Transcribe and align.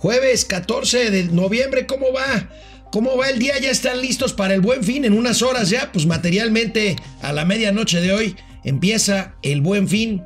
Jueves 0.00 0.46
14 0.46 1.10
de 1.10 1.24
noviembre, 1.24 1.84
¿cómo 1.84 2.10
va? 2.10 2.48
¿Cómo 2.90 3.18
va 3.18 3.28
el 3.28 3.38
día? 3.38 3.58
¿Ya 3.58 3.70
están 3.70 4.00
listos 4.00 4.32
para 4.32 4.54
el 4.54 4.62
buen 4.62 4.82
fin? 4.82 5.04
En 5.04 5.12
unas 5.12 5.42
horas 5.42 5.68
ya, 5.68 5.92
pues 5.92 6.06
materialmente 6.06 6.96
a 7.20 7.34
la 7.34 7.44
medianoche 7.44 8.00
de 8.00 8.14
hoy 8.14 8.36
empieza 8.64 9.34
el 9.42 9.60
buen 9.60 9.88
fin. 9.88 10.24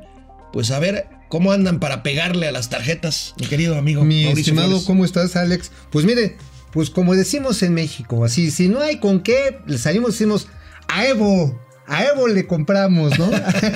Pues 0.53 0.71
a 0.71 0.79
ver 0.79 1.07
cómo 1.27 1.51
andan 1.51 1.81
para 1.81 2.03
pegarle 2.03 2.47
a 2.47 2.53
las 2.53 2.69
tarjetas, 2.69 3.33
mi 3.37 3.47
querido 3.47 3.77
amigo. 3.77 4.05
Mi 4.05 4.23
estimado, 4.23 4.81
¿cómo 4.85 5.03
estás, 5.03 5.35
Alex? 5.35 5.73
Pues 5.91 6.05
mire, 6.05 6.37
pues 6.71 6.89
como 6.89 7.13
decimos 7.13 7.61
en 7.61 7.73
México, 7.73 8.23
así, 8.23 8.51
si 8.51 8.69
no 8.69 8.79
hay 8.79 8.99
con 8.99 9.23
qué, 9.23 9.57
le 9.67 9.77
salimos 9.77 10.11
y 10.11 10.13
decimos, 10.13 10.47
a 10.87 11.05
Evo, 11.05 11.61
a 11.85 12.05
Evo 12.05 12.29
le 12.29 12.47
compramos, 12.47 13.19
¿no? 13.19 13.29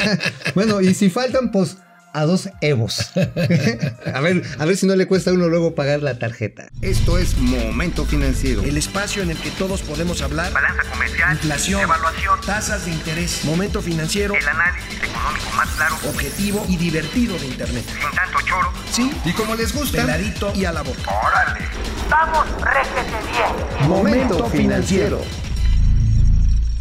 bueno, 0.56 0.80
y 0.80 0.94
si 0.94 1.10
faltan, 1.10 1.52
pues 1.52 1.76
a 2.14 2.26
dos 2.26 2.50
Evos. 2.62 3.12
a, 4.14 4.20
ver, 4.22 4.44
a 4.58 4.66
ver 4.66 4.78
si 4.78 4.86
no 4.86 4.96
le 4.96 5.08
cuesta 5.08 5.32
a 5.32 5.34
uno 5.34 5.48
luego 5.48 5.76
pagar 5.76 6.02
la 6.02 6.18
tarjeta. 6.18 6.70
Esto 6.82 7.18
es 7.18 7.38
Momento 7.38 8.06
Financiero. 8.06 8.64
El 8.64 8.78
espacio 8.78 9.22
en 9.22 9.32
el 9.32 9.38
que 9.38 9.52
todos 9.52 9.82
podemos 9.82 10.22
hablar. 10.22 10.52
Balanza 10.52 10.84
comercial. 10.92 11.34
Inflación. 11.34 11.82
Evaluación. 11.82 12.40
Tasas 12.46 12.86
de 12.86 12.92
interés. 12.92 13.44
Momento 13.46 13.82
Financiero. 13.82 14.36
El 14.36 14.48
análisis 14.48 14.98
económico 14.98 15.52
más 15.56 15.70
claro. 15.70 15.96
Objetivo 16.08 16.66
y 16.68 16.78
divertido 16.78 17.38
de 17.38 17.48
Internet. 17.48 17.86
Sin 17.88 18.16
tanto 18.16 18.40
choro. 18.46 18.72
Sí. 18.92 19.12
Y 19.26 19.34
como 19.34 19.56
les 19.56 19.74
gusta. 19.74 20.02
Peladito 20.02 20.54
y 20.56 20.66
a 20.66 20.72
la 20.72 20.82
boca. 20.82 21.00
¡Órale! 21.08 21.66
¡Vamos, 22.10 22.46
réjete 22.62 23.18
bien! 23.32 23.90
Momento 23.90 24.46
Financiero. 24.50 25.22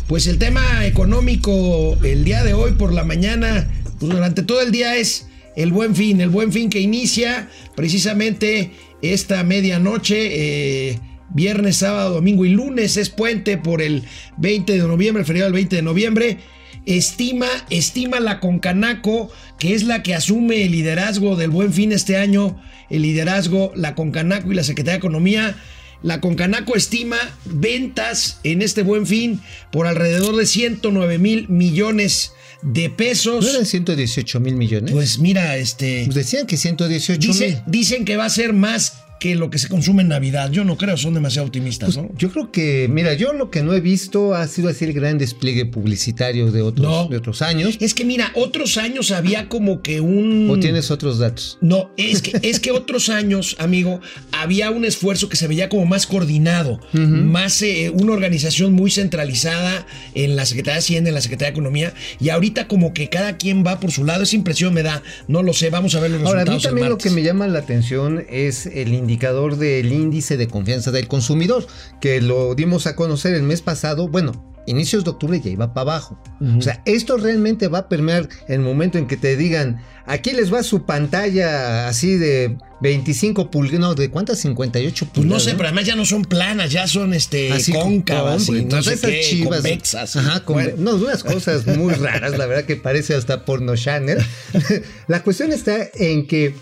Pues 0.08 0.26
el 0.26 0.38
tema 0.38 0.86
económico 0.86 1.98
el 2.02 2.24
día 2.24 2.42
de 2.42 2.54
hoy 2.54 2.72
por 2.72 2.94
la 2.94 3.04
mañana, 3.04 3.68
pues 3.98 4.12
durante 4.12 4.42
todo 4.42 4.60
el 4.60 4.72
día 4.72 4.96
es 4.96 5.28
el 5.56 5.72
buen 5.72 5.94
fin, 5.94 6.20
el 6.20 6.28
buen 6.28 6.52
fin 6.52 6.70
que 6.70 6.80
inicia 6.80 7.48
precisamente 7.74 8.72
esta 9.02 9.42
medianoche, 9.42 10.90
eh, 10.90 11.00
viernes, 11.30 11.78
sábado, 11.78 12.14
domingo 12.14 12.44
y 12.44 12.50
lunes 12.50 12.96
es 12.96 13.10
puente 13.10 13.58
por 13.58 13.82
el 13.82 14.04
20 14.38 14.72
de 14.72 14.78
noviembre, 14.78 15.22
el 15.22 15.26
feriado 15.26 15.46
del 15.46 15.54
20 15.54 15.76
de 15.76 15.82
noviembre. 15.82 16.38
Estima, 16.86 17.48
estima 17.70 18.18
la 18.20 18.40
Concanaco, 18.40 19.30
que 19.58 19.74
es 19.74 19.82
la 19.82 20.02
que 20.02 20.14
asume 20.14 20.64
el 20.64 20.72
liderazgo 20.72 21.36
del 21.36 21.50
buen 21.50 21.72
fin 21.72 21.92
este 21.92 22.16
año, 22.16 22.60
el 22.88 23.02
liderazgo, 23.02 23.72
la 23.74 23.94
Concanaco 23.94 24.50
y 24.50 24.54
la 24.54 24.64
Secretaría 24.64 24.92
de 24.92 24.98
Economía 24.98 25.56
la 26.02 26.20
Concanaco 26.20 26.76
estima 26.76 27.16
ventas 27.44 28.38
en 28.44 28.62
este 28.62 28.82
buen 28.82 29.06
fin 29.06 29.40
por 29.72 29.86
alrededor 29.86 30.36
de 30.36 30.46
109 30.46 31.18
mil 31.18 31.48
millones 31.48 32.32
de 32.62 32.90
pesos. 32.90 33.44
¿No 33.44 33.50
eran 33.50 33.66
118 33.66 34.40
mil 34.40 34.54
millones? 34.56 34.92
Pues 34.92 35.18
mira, 35.18 35.56
este. 35.56 36.02
Pues 36.04 36.14
decían 36.16 36.46
que 36.46 36.56
118 36.56 37.20
dice- 37.32 37.46
mil. 37.48 37.58
dicen 37.66 38.04
que 38.04 38.16
va 38.16 38.24
a 38.26 38.30
ser 38.30 38.52
más 38.52 38.94
que 39.18 39.34
lo 39.34 39.50
que 39.50 39.58
se 39.58 39.68
consume 39.68 40.02
en 40.02 40.08
Navidad. 40.08 40.50
Yo 40.50 40.64
no 40.64 40.76
creo, 40.76 40.96
son 40.96 41.14
demasiado 41.14 41.46
optimistas, 41.46 41.94
Pues, 41.94 42.06
¿no? 42.06 42.14
Yo 42.16 42.30
creo 42.30 42.50
que, 42.52 42.88
mira, 42.90 43.14
yo 43.14 43.32
lo 43.32 43.50
que 43.50 43.62
no 43.62 43.74
he 43.74 43.80
visto 43.80 44.34
ha 44.34 44.46
sido 44.46 44.68
así 44.68 44.84
el 44.84 44.92
gran 44.92 45.18
despliegue 45.18 45.66
publicitario 45.66 46.50
de 46.52 46.62
otros, 46.62 46.86
No. 46.86 47.08
de 47.08 47.16
otros 47.16 47.42
años. 47.42 47.76
Es 47.80 47.94
que 47.94 48.04
mira, 48.04 48.30
otros 48.34 48.76
años 48.78 49.10
había 49.10 49.48
como 49.48 49.82
que 49.82 50.00
un. 50.00 50.48
¿O 50.50 50.58
tienes 50.60 50.90
otros 50.90 51.18
datos? 51.18 51.58
No, 51.60 51.90
es 51.96 52.22
que, 52.22 52.38
es 52.42 52.60
que 52.60 52.70
otros 52.70 53.08
años, 53.08 53.56
amigo, 53.58 54.00
había 54.32 54.70
un 54.70 54.84
esfuerzo 54.84 55.28
que 55.28 55.36
se 55.36 55.46
veía 55.48 55.68
como 55.68 55.84
más 55.86 56.06
coordinado, 56.06 56.80
más 56.92 57.60
eh, 57.62 57.90
una 57.92 58.12
organización 58.12 58.72
muy 58.72 58.90
centralizada 58.90 59.86
en 60.14 60.36
la 60.36 60.46
Secretaría 60.46 60.74
de 60.74 60.78
Hacienda, 60.80 61.08
en 61.10 61.14
la 61.14 61.20
Secretaría 61.20 61.48
de 61.50 61.52
Economía, 61.58 61.94
y 62.20 62.28
ahorita 62.28 62.68
como 62.68 62.92
que 62.94 63.08
cada 63.08 63.36
quien 63.36 63.64
va 63.66 63.80
por 63.80 63.90
su 63.90 64.04
lado. 64.04 64.22
Esa 64.22 64.36
impresión 64.36 64.74
me 64.74 64.82
da, 64.82 65.02
no 65.26 65.42
lo 65.42 65.52
sé, 65.52 65.70
vamos 65.70 65.94
a 65.94 66.00
ver 66.00 66.10
los 66.10 66.20
Ahora, 66.22 66.42
a 66.42 66.44
resultados. 66.44 66.62
mí 66.62 66.68
también 66.68 66.88
lo 66.90 66.98
que 66.98 67.10
me 67.10 67.22
llama 67.22 67.46
la 67.48 67.58
atención 67.60 68.24
es 68.30 68.66
el 68.66 68.92
indicador 69.12 69.56
del 69.56 69.90
índice 69.90 70.36
de 70.36 70.48
confianza 70.48 70.90
del 70.90 71.08
consumidor, 71.08 71.66
que 72.00 72.20
lo 72.20 72.54
dimos 72.54 72.86
a 72.86 72.94
conocer 72.94 73.32
el 73.34 73.42
mes 73.42 73.62
pasado, 73.62 74.06
bueno, 74.08 74.44
inicios 74.66 75.02
de 75.02 75.10
octubre 75.10 75.40
ya 75.40 75.48
iba 75.50 75.72
para 75.72 75.92
abajo. 75.92 76.20
O 76.58 76.60
sea, 76.60 76.82
esto 76.84 77.16
realmente 77.16 77.68
va 77.68 77.78
a 77.78 77.88
permear 77.88 78.28
el 78.48 78.60
momento 78.60 78.98
en 78.98 79.06
que 79.06 79.16
te 79.16 79.34
digan, 79.34 79.82
aquí 80.04 80.32
les 80.32 80.52
va 80.52 80.62
su 80.62 80.84
pantalla 80.84 81.88
así 81.88 82.16
de 82.18 82.58
25 82.82 83.50
pulgadas, 83.50 83.80
no, 83.80 83.94
¿de 83.94 84.10
cuántas? 84.10 84.38
58 84.40 85.06
Pues 85.06 85.16
no 85.16 85.22
pulgadas. 85.22 85.42
sé, 85.44 85.52
pero 85.54 85.68
además 85.68 85.86
ya 85.86 85.96
no 85.96 86.04
son 86.04 86.22
planas, 86.26 86.70
ya 86.70 86.86
son 86.86 87.14
este 87.14 87.50
Así 87.50 87.72
cóncavas 87.72 88.44
con- 88.46 88.68
no 88.68 88.82
sé 88.82 88.92
esas 88.92 89.10
qué, 89.10 89.20
chivas. 89.22 89.60
convexas. 89.62 90.16
Ajá, 90.16 90.44
con- 90.44 90.56
Bueno. 90.56 90.72
no, 90.76 90.96
unas 90.96 91.24
cosas 91.24 91.66
muy 91.66 91.94
raras, 91.94 92.36
la 92.36 92.44
verdad 92.44 92.64
que 92.64 92.76
parece 92.76 93.14
hasta 93.14 93.46
porno 93.46 93.74
channel. 93.74 94.18
la 95.08 95.22
cuestión 95.22 95.50
está 95.50 95.78
en 95.94 96.26
que 96.26 96.54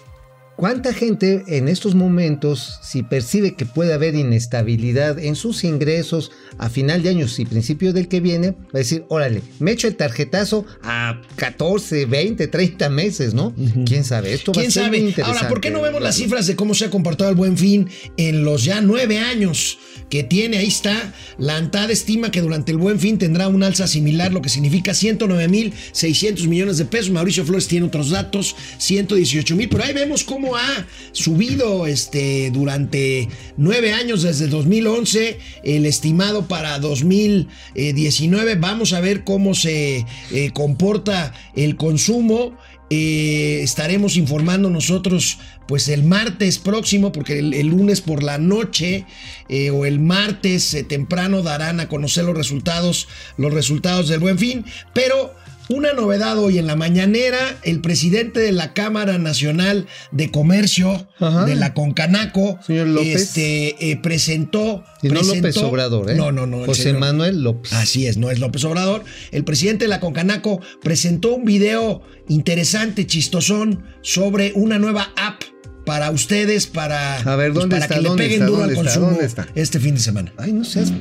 cuánta 0.57 0.93
gente 0.93 1.45
en 1.49 1.69
estos 1.69 1.95
momentos, 1.95 2.79
si 2.83 3.03
percibe 3.03 3.55
que 3.55 3.67
puede 3.67 3.93
haber 3.93 4.15
inestabilidad 4.15 5.19
en 5.19 5.37
sus 5.37 5.65
ingresos 5.65 6.31
a 6.59 6.71
final 6.71 7.03
de 7.03 7.11
año 7.11 7.27
y 7.37 7.45
principio 7.45 7.93
del 7.93 8.09
que 8.09 8.21
viene, 8.21 8.51
va 8.51 8.75
a 8.75 8.79
decir, 8.79 9.05
órale, 9.09 9.43
me 9.59 9.73
echo 9.73 9.89
el 9.89 9.97
tarjetazo 9.97 10.65
a 10.83 11.21
14, 11.37 12.07
20, 12.07 12.49
30 12.49 12.89
meses, 12.91 13.35
¿no? 13.35 13.55
¿Quién 13.85 14.05
sabe? 14.05 14.33
Esto 14.33 14.53
va 14.53 14.61
¿Quién 14.61 14.69
a 14.69 14.73
ser 14.73 14.85
sabe? 14.85 14.99
muy 14.99 15.09
interesante. 15.09 15.39
Ahora, 15.39 15.49
¿por 15.49 15.61
qué 15.61 15.71
no 15.71 15.83
vemos 15.83 16.01
las 16.01 16.17
cifras 16.17 16.47
de 16.47 16.57
cómo 16.57 16.75
se 16.75 16.87
ha 16.87 16.91
comportado 16.91 17.31
el 17.31 17.37
buen 17.37 17.59
fin 17.59 17.89
en 18.17 18.45
los 18.45 18.65
ya 18.65 18.81
nueve 18.81 19.19
años 19.19 19.79
que 20.09 20.23
tiene? 20.23 20.59
Ahí 20.59 20.69
está. 20.69 21.15
La 21.39 21.57
ANTAD 21.57 21.91
estima 21.91 22.31
que 22.31 22.41
durante 22.41 22.73
el 22.73 22.79
buen 22.79 22.99
fin 22.99 23.19
tendrá 23.19 23.49
un 23.49 23.63
alza 23.63 23.87
similar, 23.87 24.33
lo 24.33 24.41
que 24.41 24.49
significa 24.49 24.95
109 24.95 25.49
mil 25.49 25.75
600 25.93 26.47
millones 26.47 26.79
de 26.79 26.85
pesos. 26.87 27.11
Mauricio 27.11 27.45
Flores 27.45 27.69
tiene 27.69 27.87
otros 27.87 28.11
datos, 28.11 28.57
118 28.79 29.57
mil, 29.57 29.69
pero 29.69 29.85
ahí 29.85 29.93
vemos 29.93 30.25
cómo 30.25 30.46
ha 30.55 30.87
subido 31.13 31.87
este, 31.87 32.51
durante 32.53 33.29
nueve 33.57 33.93
años 33.93 34.23
desde 34.23 34.47
2011 34.47 35.39
el 35.65 35.87
estimado 35.87 36.47
para 36.47 36.79
2019. 36.79 38.55
Vamos 38.57 38.93
a 38.93 39.01
ver 39.01 39.25
cómo 39.25 39.55
se 39.55 40.07
eh, 40.31 40.51
comporta 40.53 41.33
el 41.57 41.77
consumo. 41.77 42.57
Eh, 42.89 43.63
estaremos 43.65 44.17
informando 44.17 44.71
nosotros 44.71 45.39
pues 45.67 45.89
el 45.89 46.05
martes 46.05 46.61
próximo 46.61 47.11
porque 47.11 47.41
el, 47.41 47.67
lunes 47.67 48.01
por 48.01 48.23
la 48.23 48.39
noche 48.39 49.07
eh, 49.49 49.71
o 49.71 49.87
el 49.87 49.99
martes 49.99 50.85
temprano 50.89 51.43
darán 51.43 51.81
a 51.81 51.89
conocer 51.89 52.25
los 52.25 52.37
resultados 52.37 53.09
los 53.39 53.53
resultados 53.53 54.09
del 54.09 54.21
buen 54.21 54.39
fin 54.39 54.65
pero 54.95 55.35
una 55.69 55.93
novedad 55.93 56.39
hoy 56.39 56.59
en 56.59 56.67
la 56.67 56.77
mañanera, 56.77 57.39
el 57.63 57.81
presidente 57.81 58.41
de 58.41 58.53
la 58.53 58.73
Cámara 58.73 59.19
Nacional 59.19 59.87
de 60.13 60.31
Comercio 60.31 61.09
Ajá. 61.19 61.45
de 61.45 61.57
la 61.57 61.75
Concanaco 61.75 62.59
Señor 62.67 62.87
López. 62.89 63.23
este, 63.23 63.91
eh, 63.91 63.97
presentó 63.97 64.85
Y 65.03 65.09
no 65.09 65.15
presentó- 65.21 65.35
López 65.37 65.57
Obrador, 65.59 66.11
¿eh? 66.11 66.15
No, 66.15 66.31
no, 66.33 66.47
no. 66.47 66.65
José 66.65 66.85
señor- 66.85 67.01
Manuel 67.01 67.43
López. 67.43 67.73
Así 67.73 68.07
es, 68.07 68.17
no 68.17 68.31
es 68.31 68.39
López 68.39 68.63
Obrador. 68.65 69.05
El 69.33 69.45
presidente 69.45 69.87
de 69.87 69.89
la 69.89 70.01
Concanaco 70.01 70.61
presentó 70.83 71.35
un 71.35 71.45
video 71.45 72.03
interesante, 72.29 73.07
chistosón, 73.07 73.85
sobre 74.03 74.53
una 74.55 74.79
nueva 74.79 75.13
app 75.17 75.43
para 75.85 76.11
ustedes, 76.11 76.67
para, 76.67 77.17
A 77.21 77.37
ver, 77.37 77.53
pues, 77.53 77.61
¿dónde 77.63 77.77
para 77.77 77.85
está? 77.87 77.95
que 77.97 78.01
le 78.03 78.09
¿Dónde 78.09 78.25
peguen 78.25 78.47
duro 78.47 78.65
al 78.65 78.75
consumo 78.75 79.07
¿Dónde 79.11 79.25
está? 79.25 79.47
este 79.55 79.79
fin 79.81 79.95
de 79.95 80.01
semana. 80.01 80.33
Ay, 80.37 80.53
no 80.53 80.65
seas. 80.65 80.93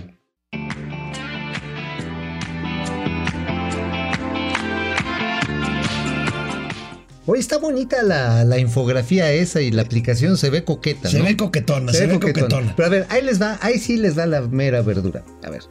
Oye, 7.27 7.39
está 7.39 7.57
bonita 7.57 8.03
la, 8.03 8.43
la 8.43 8.59
infografía 8.59 9.31
esa 9.31 9.61
y 9.61 9.71
la 9.71 9.81
aplicación 9.81 10.37
se 10.37 10.49
ve 10.51 10.63
coqueta, 10.63 11.09
Se 11.09 11.17
¿no? 11.17 11.25
ve 11.25 11.35
coquetona, 11.35 11.91
se, 11.91 12.05
ve 12.05 12.19
coquetona. 12.19 12.73
Pero 12.75 12.85
a 12.85 12.89
ver, 12.89 13.07
ahí 13.09 13.23
les 13.23 13.41
va, 13.41 13.57
ahí 13.61 13.79
sí 13.79 13.97
les 13.97 14.15
da 14.15 14.27
la 14.27 14.41
mera 14.41 14.81
verdura. 14.81 15.23
A 15.43 15.49
ver, 15.49 15.63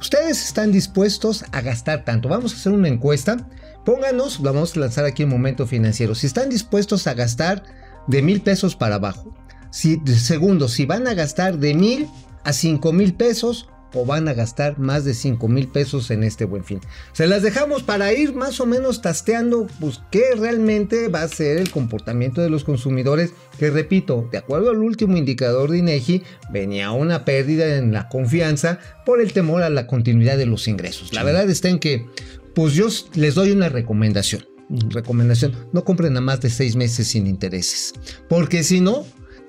ustedes 0.00 0.42
están 0.44 0.72
dispuestos 0.72 1.44
a 1.52 1.60
gastar 1.60 2.04
tanto. 2.04 2.28
Vamos 2.28 2.54
a 2.54 2.56
hacer 2.56 2.72
una 2.72 2.88
encuesta. 2.88 3.36
Pónganos, 3.84 4.40
la 4.40 4.52
vamos 4.52 4.76
a 4.76 4.80
lanzar 4.80 5.04
aquí 5.04 5.24
en 5.24 5.28
Momento 5.28 5.66
Financiero. 5.66 6.14
Si 6.14 6.26
están 6.26 6.48
dispuestos 6.48 7.06
a 7.06 7.12
gastar 7.12 7.62
de 8.06 8.22
mil 8.22 8.40
pesos 8.40 8.74
para 8.74 8.94
abajo. 8.94 9.34
Si, 9.70 10.00
segundo, 10.06 10.68
si 10.68 10.86
van 10.86 11.06
a 11.06 11.14
gastar 11.14 11.58
de 11.58 11.74
mil 11.74 12.08
a 12.44 12.52
cinco 12.52 12.92
mil 12.92 13.14
pesos 13.14 13.68
o 13.94 14.04
van 14.04 14.28
a 14.28 14.34
gastar 14.34 14.78
más 14.78 15.04
de 15.04 15.14
5 15.14 15.48
mil 15.48 15.68
pesos 15.68 16.10
en 16.10 16.24
este 16.24 16.44
buen 16.44 16.64
fin. 16.64 16.80
Se 17.12 17.26
las 17.26 17.42
dejamos 17.42 17.82
para 17.82 18.12
ir 18.12 18.34
más 18.34 18.60
o 18.60 18.66
menos 18.66 19.02
tasteando 19.02 19.66
pues, 19.80 20.02
qué 20.10 20.34
realmente 20.36 21.08
va 21.08 21.22
a 21.22 21.28
ser 21.28 21.58
el 21.58 21.70
comportamiento 21.70 22.40
de 22.40 22.50
los 22.50 22.64
consumidores, 22.64 23.32
que 23.58 23.70
repito, 23.70 24.28
de 24.30 24.38
acuerdo 24.38 24.70
al 24.70 24.78
último 24.78 25.16
indicador 25.16 25.70
de 25.70 25.78
INEGI, 25.78 26.22
venía 26.50 26.92
una 26.92 27.24
pérdida 27.24 27.76
en 27.76 27.92
la 27.92 28.08
confianza 28.08 28.78
por 29.06 29.20
el 29.20 29.32
temor 29.32 29.62
a 29.62 29.70
la 29.70 29.86
continuidad 29.86 30.36
de 30.36 30.46
los 30.46 30.68
ingresos. 30.68 31.12
La 31.12 31.22
verdad 31.22 31.48
está 31.48 31.68
en 31.68 31.78
que, 31.78 32.06
pues 32.54 32.74
yo 32.74 32.88
les 33.14 33.34
doy 33.34 33.50
una 33.50 33.68
recomendación. 33.68 34.44
Recomendación, 34.88 35.54
no 35.72 35.84
compren 35.84 36.16
a 36.16 36.22
más 36.22 36.40
de 36.40 36.48
seis 36.48 36.74
meses 36.74 37.08
sin 37.08 37.26
intereses, 37.26 37.92
porque 38.30 38.64
si 38.64 38.80
no, 38.80 39.04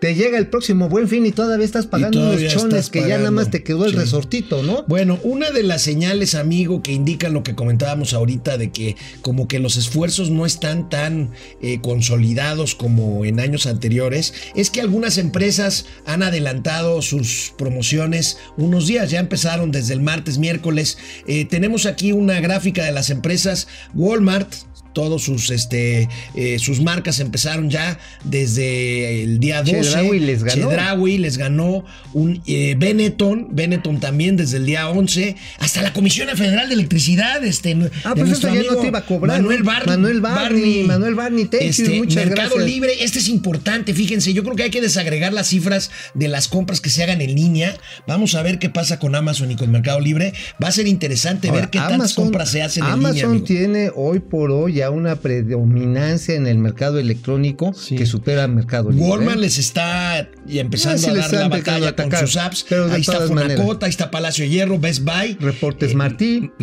te 0.06 0.14
llega 0.14 0.38
el 0.38 0.46
próximo 0.46 0.88
buen 0.88 1.08
fin 1.10 1.26
y 1.26 1.32
todavía 1.32 1.66
estás 1.66 1.88
pagando 1.88 2.20
unos 2.20 2.34
todavía 2.34 2.50
chones 2.52 2.74
estás 2.86 2.90
que 2.92 3.10
ya 3.10 3.18
nada 3.18 3.32
más 3.32 3.50
te 3.50 3.64
quedó 3.64 3.86
el 3.86 3.92
Sí. 3.94 3.98
resortito, 3.98 4.62
¿no? 4.62 4.84
Bueno, 4.88 5.18
una 5.24 5.50
de 5.50 5.64
las 5.64 5.82
señales, 5.82 6.36
amigo, 6.36 6.84
que 6.84 6.92
indican 6.92 7.34
lo 7.34 7.42
que 7.42 7.56
comentábamos 7.56 8.14
ahorita 8.14 8.60
de 8.60 8.70
que 8.72 8.96
como 9.24 9.48
que 9.48 9.58
los 9.58 9.78
esfuerzos 9.78 10.30
no 10.30 10.46
están 10.46 10.90
tan 10.90 11.32
eh, 11.60 11.80
consolidados 11.82 12.76
como 12.76 13.26
en 13.26 13.40
años 13.40 13.66
anteriores, 13.66 14.36
es 14.54 14.70
que 14.70 14.80
algunas 14.80 15.18
empresas 15.18 15.88
han 16.06 16.22
adelantado 16.22 17.02
sus 17.02 17.56
promociones 17.58 18.38
unos 18.58 18.86
días, 18.86 19.10
ya 19.10 19.20
empezaron 19.20 19.72
desde 19.72 19.96
el 19.96 20.02
martes, 20.02 20.38
miércoles. 20.38 21.00
Eh, 21.26 21.46
tenemos 21.46 21.88
aquí 21.88 22.12
una 22.12 22.40
gráfica 22.42 22.84
de 22.86 22.92
las 22.92 23.10
empresas 23.10 23.68
Walmart. 23.96 24.54
Todos 24.96 25.24
sus, 25.24 25.52
este, 25.52 26.08
eh, 26.36 26.58
sus 26.58 26.82
marcas 26.82 27.20
empezaron 27.20 27.70
ya 27.70 28.00
desde 28.24 29.22
el 29.24 29.40
día 29.40 29.62
12. 29.62 29.82
Chedraui 29.82 30.20
les 30.20 30.44
ganó. 30.44 30.70
Chedraui 30.70 31.18
les 31.18 31.38
ganó 31.38 31.84
un 32.14 32.42
eh, 32.48 32.76
Benetton, 32.78 33.50
Benetton 33.52 34.00
también 34.00 34.38
desde 34.38 34.56
el 34.58 34.66
día 34.66 34.88
11, 34.90 35.36
hasta 35.60 35.82
la 35.82 35.92
Comisión 35.92 36.30
Federal 36.30 36.70
de 36.70 36.76
Electricidad, 36.76 37.44
este, 37.44 37.76
Ah, 38.06 38.14
de 38.14 38.22
pues 38.22 38.38
eso 38.38 38.48
ya 38.54 38.64
no 38.72 38.78
te 38.78 38.88
iba 38.88 39.00
a 39.00 39.06
cobrar. 39.06 39.42
Manuel. 39.42 39.64
Barney. 39.64 39.86
Manuel 39.98 40.22
Barney, 40.22 40.84
Manuel 40.84 41.16
Barney, 41.16 41.44
you, 41.44 41.58
Este, 41.60 41.90
muchas 41.98 42.26
Mercado 42.26 42.56
gracias. 42.56 42.66
Libre, 42.66 43.04
este 43.04 43.20
es 43.20 43.28
importante, 43.28 43.94
fíjense, 43.94 44.34
yo 44.34 44.44
creo 44.44 44.56
que 44.56 44.64
hay 44.64 44.70
que 44.70 44.82
desagregar 44.82 45.34
las 45.34 45.48
cifras 45.48 45.92
de 46.14 46.30
las 46.30 46.48
compras 46.48 46.80
que 46.80 46.90
se 46.90 47.04
hagan 47.04 47.22
en 47.22 47.36
línea. 47.36 47.76
Vamos 48.08 48.36
a 48.36 48.44
ver 48.44 48.60
qué 48.60 48.70
pasa 48.70 48.98
con 48.98 49.14
Amazon 49.16 49.52
y 49.52 49.56
con 49.58 49.72
Mercado 49.72 50.00
Libre. 50.00 50.34
Va 50.64 50.70
a 50.70 50.72
ser 50.72 50.88
interesante 50.88 51.50
Ahora, 51.50 51.62
ver 51.62 51.70
qué 51.70 51.80
tantas 51.80 52.14
compras 52.14 52.50
se 52.50 52.62
hacen 52.62 52.86
en 52.86 52.94
línea. 52.94 53.10
Amazon 53.10 53.44
tiene 53.44 53.92
hoy 53.94 54.20
por 54.20 54.52
hoy 54.52 54.74
ya 54.74 54.85
una 54.92 55.16
predominancia 55.18 56.36
en 56.36 56.48
el 56.48 56.58
mercado 56.58 57.00
electrónico 57.00 57.74
Sí. 57.74 57.96
que 57.96 58.06
supera 58.06 58.44
al 58.46 58.52
mercado 58.54 58.90
libre. 58.92 59.08
Walmart 59.10 59.38
¿eh? 59.38 59.42
les 59.42 59.58
está 59.58 60.30
y 60.48 60.60
empezando 60.60 60.98
sí 61.00 61.10
a 61.10 61.14
dar 61.16 61.32
la 61.34 61.46
a 61.46 61.50
batalla 61.50 61.80
con 61.96 62.06
atacar, 62.06 62.28
sus 62.28 62.38
apps. 62.38 62.66
pero 62.68 62.92
ahí 62.92 63.02
está. 63.02 63.22
Fonacota, 63.28 63.86
ahí 63.86 63.90
está 63.90 64.12
Palacio 64.12 64.44
de 64.46 64.50
Hierro, 64.52 64.80
Best 64.80 65.04
Buy. 65.04 65.38
Reportes 65.40 65.94
Martí. 65.96 66.52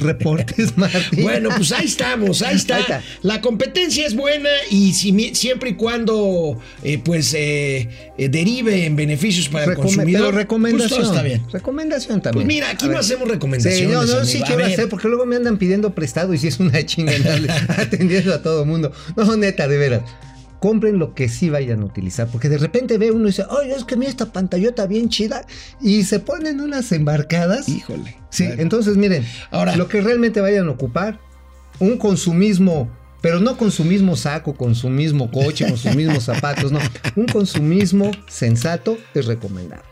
Reportes 0.00 0.76
Martí. 0.76 1.22
Bueno, 1.22 1.50
pues 1.56 1.72
ahí 1.72 1.86
estamos, 1.86 2.42
ahí 2.42 2.56
está. 2.56 2.76
Ahí 2.76 2.82
está. 2.82 3.02
La 3.22 3.40
competencia 3.40 4.06
es 4.06 4.14
buena 4.14 4.48
y 4.70 4.92
si 4.94 5.34
siempre 5.34 5.70
y 5.70 5.74
cuando 5.74 6.58
eh, 6.82 6.98
pues 6.98 7.34
eh, 7.34 7.88
eh, 8.18 8.28
derive 8.28 8.84
en 8.86 8.96
beneficios 8.96 9.48
para 9.48 9.72
el 9.72 9.74
consumidor, 9.74 10.26
pero 10.26 10.38
recomendación. 10.38 10.88
pues 10.88 11.00
todo 11.00 11.12
está 11.12 11.22
bien. 11.22 11.42
Recomendación 11.52 12.20
también. 12.22 12.46
Pues 12.46 12.54
mira, 12.54 12.70
aquí 12.70 12.84
A 12.84 12.88
no 12.88 12.92
ver. 12.94 13.00
hacemos 13.00 13.28
recomendaciones. 13.28 13.78
Sí, 13.80 13.86
no, 13.86 14.04
no, 14.04 14.12
amigo. 14.12 14.24
sí 14.24 14.40
A 14.42 14.46
quiero 14.46 14.64
hacer, 14.64 14.88
porque 14.88 15.08
luego 15.08 15.26
me 15.26 15.36
andan 15.36 15.58
pidiendo 15.58 15.94
prestado 15.94 16.34
y 16.34 16.38
si 16.38 16.48
es 16.48 16.60
una 16.60 16.82
chinga 16.86 17.12
atendiendo 17.68 18.34
a 18.34 18.42
todo 18.42 18.64
mundo. 18.64 18.92
No, 19.16 19.36
neta, 19.36 19.68
de 19.68 19.76
veras. 19.78 20.02
Compren 20.60 20.98
lo 20.98 21.14
que 21.14 21.28
sí 21.28 21.50
vayan 21.50 21.82
a 21.82 21.84
utilizar, 21.84 22.28
porque 22.28 22.48
de 22.48 22.56
repente 22.56 22.96
ve 22.96 23.10
uno 23.10 23.24
y 23.24 23.26
dice, 23.26 23.44
oye, 23.50 23.74
es 23.74 23.84
que 23.84 23.96
mira 23.96 24.10
esta 24.10 24.32
pantallota 24.32 24.86
bien 24.86 25.10
chida, 25.10 25.44
y 25.80 26.04
se 26.04 26.20
ponen 26.20 26.60
unas 26.60 26.90
embarcadas. 26.92 27.68
Híjole. 27.68 28.16
Sí, 28.30 28.48
entonces 28.56 28.96
miren, 28.96 29.26
Ahora- 29.50 29.76
lo 29.76 29.88
que 29.88 30.00
realmente 30.00 30.40
vayan 30.40 30.68
a 30.68 30.70
ocupar, 30.70 31.20
un 31.80 31.98
consumismo, 31.98 32.88
pero 33.20 33.40
no 33.40 33.58
con 33.58 33.70
su 33.70 33.84
mismo 33.84 34.16
saco, 34.16 34.54
con 34.54 34.74
su 34.74 34.88
mismo 34.88 35.30
coche, 35.30 35.68
con 35.68 35.76
sus 35.76 35.94
mismos 35.94 36.24
zapatos, 36.24 36.72
no, 36.72 36.78
un 37.16 37.26
consumismo 37.26 38.10
sensato 38.28 38.96
es 39.14 39.26
recomendable. 39.26 39.84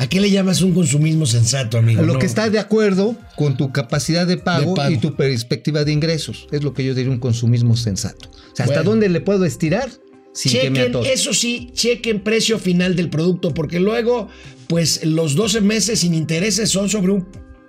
¿A 0.00 0.08
qué 0.08 0.18
le 0.20 0.30
llamas 0.30 0.62
un 0.62 0.72
consumismo 0.72 1.26
sensato, 1.26 1.76
amigo? 1.76 2.02
Lo 2.02 2.14
No. 2.14 2.18
que 2.18 2.24
está 2.24 2.48
de 2.48 2.58
acuerdo 2.58 3.16
con 3.36 3.56
tu 3.58 3.70
capacidad 3.70 4.26
de 4.26 4.38
pago, 4.38 4.70
De 4.70 4.76
pago. 4.76 4.90
y 4.94 4.98
tu 4.98 5.14
perspectiva 5.14 5.84
de 5.84 5.92
ingresos, 5.92 6.46
es 6.50 6.62
lo 6.64 6.72
que 6.72 6.84
yo 6.84 6.94
diría 6.94 7.12
un 7.12 7.18
consumismo 7.18 7.76
sensato. 7.76 8.30
O 8.52 8.56
sea, 8.56 8.64
¿hasta 8.64 8.82
dónde 8.82 9.10
le 9.10 9.20
puedo 9.20 9.44
estirar 9.44 9.90
sin 10.32 10.52
que 10.52 10.70
me 10.70 10.78
Chequen, 10.78 10.90
atore? 10.96 11.12
eso 11.12 11.34
sí, 11.34 11.70
chequen 11.74 12.20
precio 12.20 12.58
final 12.58 12.96
del 12.96 13.10
producto, 13.10 13.52
porque 13.52 13.78
luego, 13.78 14.28
pues 14.68 15.04
los 15.04 15.34
12 15.34 15.60
meses 15.60 15.98
sin 16.00 16.14
intereses 16.14 16.70
son 16.70 16.88
sobre 16.88 17.12
un, 17.12 17.26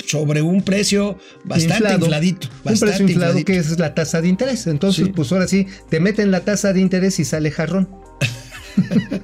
sobre 0.07 0.41
un 0.41 0.61
precio 0.61 1.17
bastante 1.43 1.75
Inflado. 1.83 2.05
infladito. 2.05 2.47
Un 2.47 2.53
Bastante 2.63 2.85
precio 2.85 3.07
inflado 3.09 3.37
infladito. 3.39 3.45
que 3.45 3.57
es 3.73 3.77
la 3.79 3.93
tasa 3.93 4.21
de 4.21 4.29
interés. 4.29 4.67
Entonces, 4.67 5.07
Sí. 5.07 5.11
pues 5.13 5.31
ahora 5.33 5.47
sí, 5.49 5.67
te 5.89 5.99
meten 5.99 6.31
la 6.31 6.45
tasa 6.45 6.71
de 6.71 6.79
interés 6.79 7.19
y 7.19 7.25
sale 7.25 7.51
jarrón. 7.51 7.89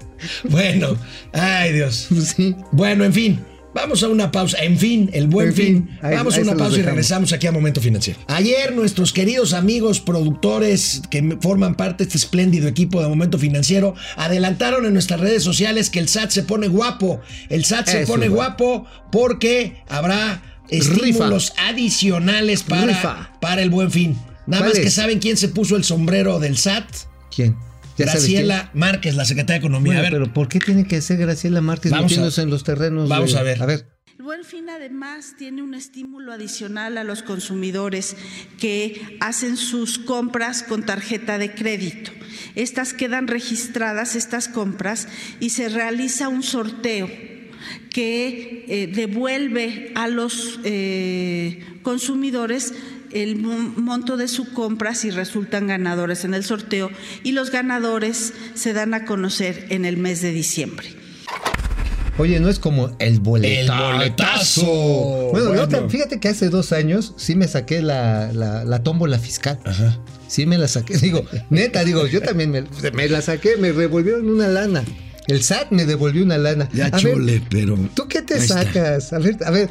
Bueno, 0.49 0.97
ay 1.33 1.73
Dios. 1.73 2.07
Sí. 2.35 2.55
Bueno, 2.71 3.05
en 3.05 3.13
fin. 3.13 3.39
Vamos 3.73 4.01
a 4.01 4.07
una 4.07 4.31
pausa. 4.31 4.57
En 4.63 4.77
fin, 4.79 5.07
el 5.13 5.27
buen 5.27 5.49
En 5.49 5.53
fin. 5.53 5.65
fin, 5.87 5.99
ahí- 6.01 6.15
Vamos 6.15 6.35
a 6.35 6.41
una 6.41 6.55
pausa 6.55 6.79
y 6.79 6.81
regresamos 6.81 7.31
aquí 7.31 7.45
a 7.45 7.51
Momento 7.51 7.79
Financiero. 7.79 8.19
Ayer 8.27 8.73
nuestros 8.73 9.13
queridos 9.13 9.53
amigos 9.53 9.99
productores 9.99 11.03
que 11.11 11.37
forman 11.41 11.75
parte 11.75 12.03
de 12.03 12.07
este 12.07 12.17
espléndido 12.17 12.67
equipo 12.67 13.01
de 13.03 13.07
Momento 13.07 13.37
Financiero 13.37 13.93
adelantaron 14.15 14.85
en 14.87 14.93
nuestras 14.93 15.19
redes 15.19 15.43
sociales 15.43 15.91
que 15.91 15.99
el 15.99 16.07
SAT 16.07 16.31
se 16.31 16.41
pone 16.43 16.67
guapo. 16.69 17.21
El 17.49 17.65
SAT 17.65 17.87
se 17.87 18.07
pone 18.07 18.29
guapo 18.29 18.87
porque 19.11 19.83
habrá 19.89 20.41
estímulos 20.69 21.53
adicionales 21.57 22.63
para, 22.63 22.87
Rifa. 22.87 23.31
para 23.39 23.61
el 23.61 23.69
buen 23.69 23.91
fin. 23.91 24.17
Nada 24.47 24.63
¿Cuál 24.63 24.73
más 24.73 24.79
que 24.79 24.89
saben 24.89 25.19
quién 25.19 25.37
se 25.37 25.49
puso 25.49 25.75
el 25.75 25.83
sombrero 25.83 26.39
del 26.39 26.57
SAT. 26.57 26.85
¿Quién? 27.35 27.55
¿Ya 27.97 28.05
sabes 28.07 28.25
quién? 28.25 28.45
Graciela 28.47 28.71
Márquez, 28.73 29.15
la 29.15 29.25
secretaria 29.25 29.59
de 29.59 29.65
Economía. 29.67 29.93
Bueno, 29.93 29.99
a 29.99 30.03
ver, 30.03 30.11
pero 30.11 30.33
¿por 30.33 30.47
qué 30.47 30.59
tiene 30.59 30.85
que 30.87 31.01
ser 31.01 31.17
Graciela 31.17 31.61
Márquez 31.61 31.91
Vamos 31.91 32.05
a- 32.05 32.07
metiéndose 32.07 32.41
en 32.41 32.49
los 32.49 32.63
terrenos? 32.63 33.09
vamos 33.09 33.33
de- 33.33 33.39
a 33.39 33.43
ver. 33.43 33.61
A 33.61 33.65
ver. 33.65 33.87
El 34.17 34.23
Buen 34.25 34.43
Fin 34.43 34.69
además 34.69 35.35
tiene 35.37 35.61
un 35.61 35.73
estímulo 35.73 36.33
adicional 36.33 36.97
a 36.97 37.03
los 37.03 37.21
consumidores 37.23 38.15
que 38.59 39.17
hacen 39.21 39.57
sus 39.57 39.99
compras 39.99 40.63
con 40.63 40.83
tarjeta 40.85 41.37
de 41.37 41.53
crédito. 41.53 42.11
Estas 42.55 42.93
quedan 42.93 43.27
registradas, 43.27 44.15
estas 44.15 44.47
compras, 44.49 45.07
y 45.39 45.51
se 45.51 45.69
realiza 45.69 46.27
un 46.29 46.43
sorteo 46.43 47.07
que 47.89 48.65
eh, 48.67 48.87
devuelve 48.93 49.91
a 49.95 50.07
los 50.07 50.59
eh, 50.63 51.63
consumidores 51.83 52.73
el 53.11 53.35
mo- 53.37 53.73
monto 53.77 54.17
de 54.17 54.27
su 54.27 54.51
compra 54.53 54.95
si 54.95 55.09
resultan 55.11 55.67
ganadores 55.67 56.25
en 56.25 56.33
el 56.33 56.43
sorteo 56.43 56.89
y 57.23 57.31
los 57.31 57.51
ganadores 57.51 58.33
se 58.53 58.73
dan 58.73 58.93
a 58.93 59.05
conocer 59.05 59.65
en 59.69 59.85
el 59.85 59.97
mes 59.97 60.21
de 60.21 60.31
diciembre. 60.31 60.95
Oye, 62.19 62.39
no 62.39 62.49
es 62.49 62.57
como 62.57 62.95
el 62.97 63.19
boletazo. 63.19 63.89
El 63.89 63.93
boletazo. 63.93 65.29
Bueno, 65.31 65.51
otra- 65.51 65.65
Bueno. 65.67 65.89
fíjate 65.89 66.19
que 66.19 66.29
hace 66.29 66.49
dos 66.49 66.71
años 66.73 67.13
sí 67.17 67.35
me 67.35 67.47
saqué 67.47 67.81
la, 67.83 68.31
la, 68.33 68.63
la 68.63 68.81
tómbola 68.81 69.19
fiscal. 69.19 69.59
Ajá. 69.65 69.99
Sí 70.27 70.45
me 70.47 70.57
la 70.57 70.67
saqué. 70.67 70.97
Digo, 71.01 71.23
neta, 71.51 71.83
digo, 71.83 72.07
yo 72.07 72.21
también 72.21 72.49
me, 72.49 72.63
me 72.93 73.07
la 73.07 73.21
saqué, 73.21 73.55
me 73.57 73.71
revolvieron 73.71 74.27
una 74.29 74.47
lana. 74.47 74.83
El 75.27 75.43
SAT 75.43 75.71
me 75.71 75.85
devolvió 75.85 76.23
una 76.23 76.37
lana. 76.37 76.69
Ya 76.73 76.85
A 76.85 76.89
ver, 76.91 77.01
chole, 77.01 77.41
pero. 77.49 77.77
¿Tú 77.93 78.07
qué 78.07 78.21
te 78.21 78.37
está. 78.37 78.63
sacas? 78.63 79.11
A 79.13 79.19
ver, 79.19 79.37
a 79.45 79.51
ver, 79.51 79.69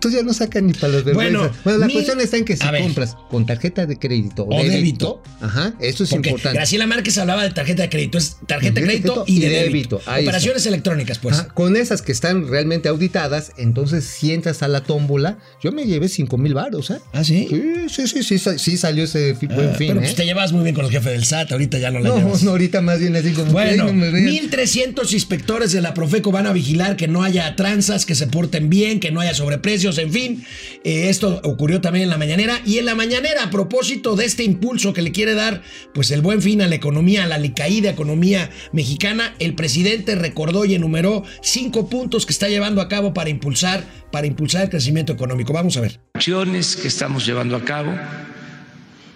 tú 0.00 0.10
ya 0.10 0.22
no 0.22 0.32
sacas 0.34 0.62
ni 0.62 0.72
para 0.72 0.92
los 0.94 1.04
Bueno, 1.04 1.40
vergüenzas. 1.42 1.64
Bueno, 1.64 1.78
la 1.78 1.86
mil- 1.86 1.94
cuestión 1.94 2.20
está 2.20 2.36
en 2.36 2.44
que 2.44 2.56
si 2.56 2.66
a 2.66 2.70
ver. 2.70 2.82
compras 2.82 3.16
con 3.30 3.46
tarjeta 3.46 3.86
de 3.86 3.98
crédito 3.98 4.42
o, 4.44 4.54
O 4.54 4.62
débito, 4.62 4.74
débito. 4.74 5.22
ajá, 5.40 5.74
eso 5.80 6.04
es 6.04 6.10
Porque 6.10 6.28
importante. 6.30 6.58
Graciela 6.58 6.86
Márquez 6.86 7.18
hablaba 7.18 7.42
de 7.44 7.50
tarjeta 7.50 7.82
de 7.82 7.88
crédito. 7.90 8.18
Es 8.18 8.36
tarjeta 8.46 8.80
de 8.80 8.86
crédito 8.86 9.24
y 9.26 9.40
de 9.40 9.48
débito. 9.48 9.96
Operaciones 10.06 10.66
electrónicas, 10.66 11.18
pues. 11.18 11.38
Ajá, 11.38 11.48
con 11.48 11.76
esas 11.76 12.02
que 12.02 12.12
están 12.12 12.48
realmente 12.48 12.88
auditadas, 12.88 13.52
entonces 13.56 14.04
si 14.04 14.32
entras 14.32 14.62
a 14.62 14.68
la 14.68 14.82
tómbola, 14.82 15.38
yo 15.62 15.72
me 15.72 15.84
llevé 15.84 16.08
5 16.08 16.36
mil 16.38 16.54
baros, 16.54 16.90
¿eh? 16.90 16.98
¿Ah, 17.12 17.24
sí? 17.24 17.48
Sí, 17.88 18.06
sí, 18.06 18.22
sí, 18.22 18.38
sí, 18.38 18.58
sí 18.58 18.76
salió 18.76 19.04
ese 19.04 19.34
fi- 19.34 19.46
buen 19.46 19.70
Ah, 19.70 19.74
fin, 19.74 19.88
pero 19.88 20.00
¿eh? 20.00 20.02
pues 20.04 20.14
te 20.14 20.24
llevas 20.24 20.52
muy 20.52 20.62
bien 20.62 20.74
con 20.74 20.84
el 20.84 20.90
jefe 20.90 21.10
del 21.10 21.24
SAT, 21.24 21.52
ahorita 21.52 21.78
ya 21.78 21.90
no 21.90 22.00
la 22.00 22.08
No, 22.10 22.16
llevas. 22.18 22.42
no, 22.42 22.50
ahorita 22.52 22.80
más 22.80 22.98
bien 23.00 23.16
así 23.16 23.32
como 23.32 23.52
Bueno, 23.52 23.84
no 23.86 23.92
me 23.92 24.10
veas. 24.10 24.24
1.300 24.32 25.12
inspectores 25.12 25.72
de 25.72 25.80
la 25.80 25.94
Profeco 25.94 26.30
van 26.32 26.46
a 26.46 26.52
vigilar 26.52 26.96
que 26.96 27.08
no 27.08 27.22
haya 27.22 27.54
tranzas, 27.56 28.06
que 28.06 28.14
se 28.14 28.26
porten 28.26 28.68
bien, 28.70 29.00
que 29.00 29.10
no 29.10 29.20
haya 29.20 29.34
sobreprecios, 29.68 29.98
en 29.98 30.12
fin. 30.12 30.44
Eh, 30.84 31.08
esto 31.08 31.40
ocurrió 31.44 31.80
también 31.80 32.04
en 32.04 32.10
la 32.10 32.18
mañanera. 32.18 32.60
Y 32.64 32.78
en 32.78 32.86
la 32.86 32.94
mañanera, 32.94 33.44
a 33.44 33.50
propósito 33.50 34.16
de 34.16 34.24
este 34.24 34.44
impulso 34.44 34.92
que 34.92 35.02
le 35.02 35.12
quiere 35.12 35.34
dar 35.34 35.62
pues 35.92 36.10
el 36.10 36.22
buen 36.22 36.40
fin 36.40 36.62
a 36.62 36.66
la 36.66 36.74
economía, 36.74 37.24
a 37.24 37.26
la 37.26 37.36
alicaída 37.36 37.90
economía 37.90 38.50
mexicana, 38.72 39.34
el 39.38 39.54
presidente 39.54 40.14
recordó 40.14 40.64
y 40.64 40.74
enumeró 40.74 41.24
cinco 41.42 41.88
puntos 41.88 42.26
que 42.26 42.32
está 42.32 42.48
llevando 42.48 42.80
a 42.80 42.88
cabo 42.88 43.12
para 43.12 43.30
impulsar, 43.30 43.84
para 44.10 44.26
impulsar 44.26 44.62
el 44.62 44.70
crecimiento 44.70 45.12
económico. 45.12 45.52
Vamos 45.52 45.76
a 45.76 45.80
ver. 45.80 46.00
acciones 46.14 46.76
que 46.76 46.88
estamos 46.88 47.26
llevando 47.26 47.56
a 47.56 47.64
cabo 47.64 47.94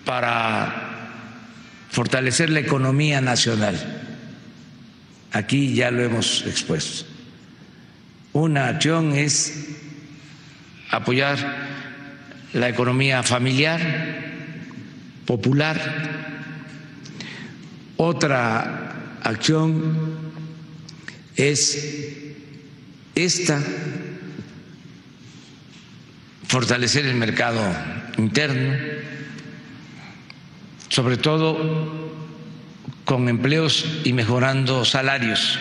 para 0.04 0.90
fortalecer 1.90 2.50
la 2.50 2.60
economía 2.60 3.20
nacional. 3.20 3.76
Aquí 5.32 5.74
ya 5.74 5.90
lo 5.90 6.02
hemos 6.02 6.44
expuesto. 6.46 7.06
Una 8.34 8.68
acción 8.68 9.14
es 9.14 9.81
apoyar 10.92 11.38
la 12.52 12.68
economía 12.68 13.22
familiar, 13.22 13.80
popular. 15.26 16.12
Otra 17.96 18.92
acción 19.22 20.20
es 21.34 22.24
esta 23.14 23.60
fortalecer 26.46 27.06
el 27.06 27.14
mercado 27.14 27.62
interno, 28.18 28.76
sobre 30.88 31.16
todo 31.16 32.12
con 33.06 33.28
empleos 33.30 33.86
y 34.04 34.12
mejorando 34.12 34.84
salarios 34.84 35.58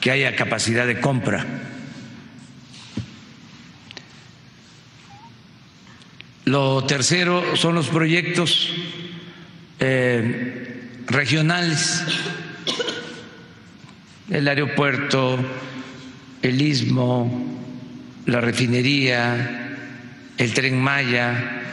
que 0.00 0.12
haya 0.12 0.36
capacidad 0.36 0.86
de 0.86 1.00
compra. 1.00 1.44
Lo 6.48 6.82
tercero 6.84 7.56
son 7.56 7.74
los 7.74 7.88
proyectos 7.88 8.70
eh, 9.80 11.02
regionales, 11.06 12.02
el 14.30 14.48
aeropuerto, 14.48 15.38
el 16.40 16.62
istmo, 16.62 17.60
la 18.24 18.40
refinería, 18.40 19.76
el 20.38 20.54
tren 20.54 20.80
Maya, 20.80 21.64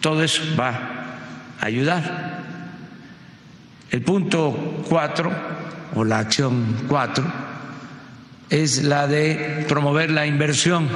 todo 0.00 0.22
eso 0.22 0.44
va 0.56 1.56
a 1.60 1.66
ayudar. 1.66 2.44
El 3.90 4.02
punto 4.02 4.84
cuatro, 4.88 5.32
o 5.96 6.04
la 6.04 6.20
acción 6.20 6.84
cuatro, 6.86 7.24
es 8.48 8.84
la 8.84 9.08
de 9.08 9.64
promover 9.66 10.12
la 10.12 10.24
inversión 10.24 10.88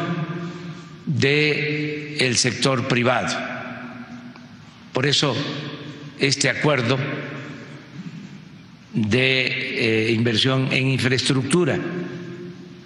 del 2.22 2.36
sector 2.36 2.86
privado. 2.86 3.36
Por 4.92 5.06
eso 5.06 5.34
este 6.18 6.48
acuerdo 6.48 6.96
de 8.92 10.08
eh, 10.08 10.12
inversión 10.12 10.68
en 10.70 10.88
infraestructura 10.88 11.78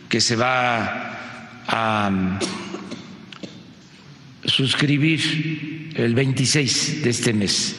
que 0.08 0.20
se 0.20 0.36
va 0.36 1.64
a 1.66 2.10
mm, 2.10 2.38
suscribir 4.44 5.92
el 5.96 6.14
26 6.14 7.02
de 7.02 7.10
este 7.10 7.32
mes 7.34 7.76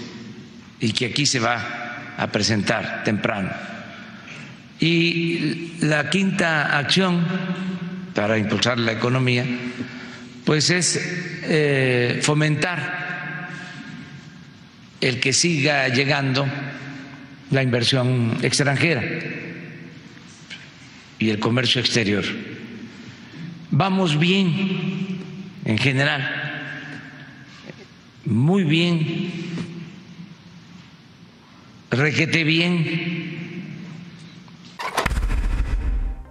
y 0.79 0.91
que 0.91 1.07
aquí 1.07 1.25
se 1.25 1.39
va 1.39 2.13
a 2.17 2.27
presentar 2.31 3.03
temprano. 3.03 3.49
Y 4.79 5.73
la 5.79 6.07
quinta 6.11 6.77
acción 6.77 7.25
para 8.13 8.37
impulsar 8.37 8.77
la 8.77 8.91
economía, 8.91 9.45
pues 10.45 10.69
es 10.69 11.37
eh, 11.47 12.19
fomentar 12.21 13.49
el 14.99 15.19
que 15.19 15.33
siga 15.33 15.87
llegando 15.89 16.47
la 17.51 17.63
inversión 17.63 18.37
extranjera 18.41 19.03
y 21.19 21.29
el 21.29 21.39
comercio 21.39 21.81
exterior. 21.81 22.23
Vamos 23.71 24.17
bien 24.19 25.19
en 25.65 25.77
general, 25.77 26.47
muy 28.25 28.63
bien, 28.63 29.31
requete 31.91 32.43
bien. 32.43 33.26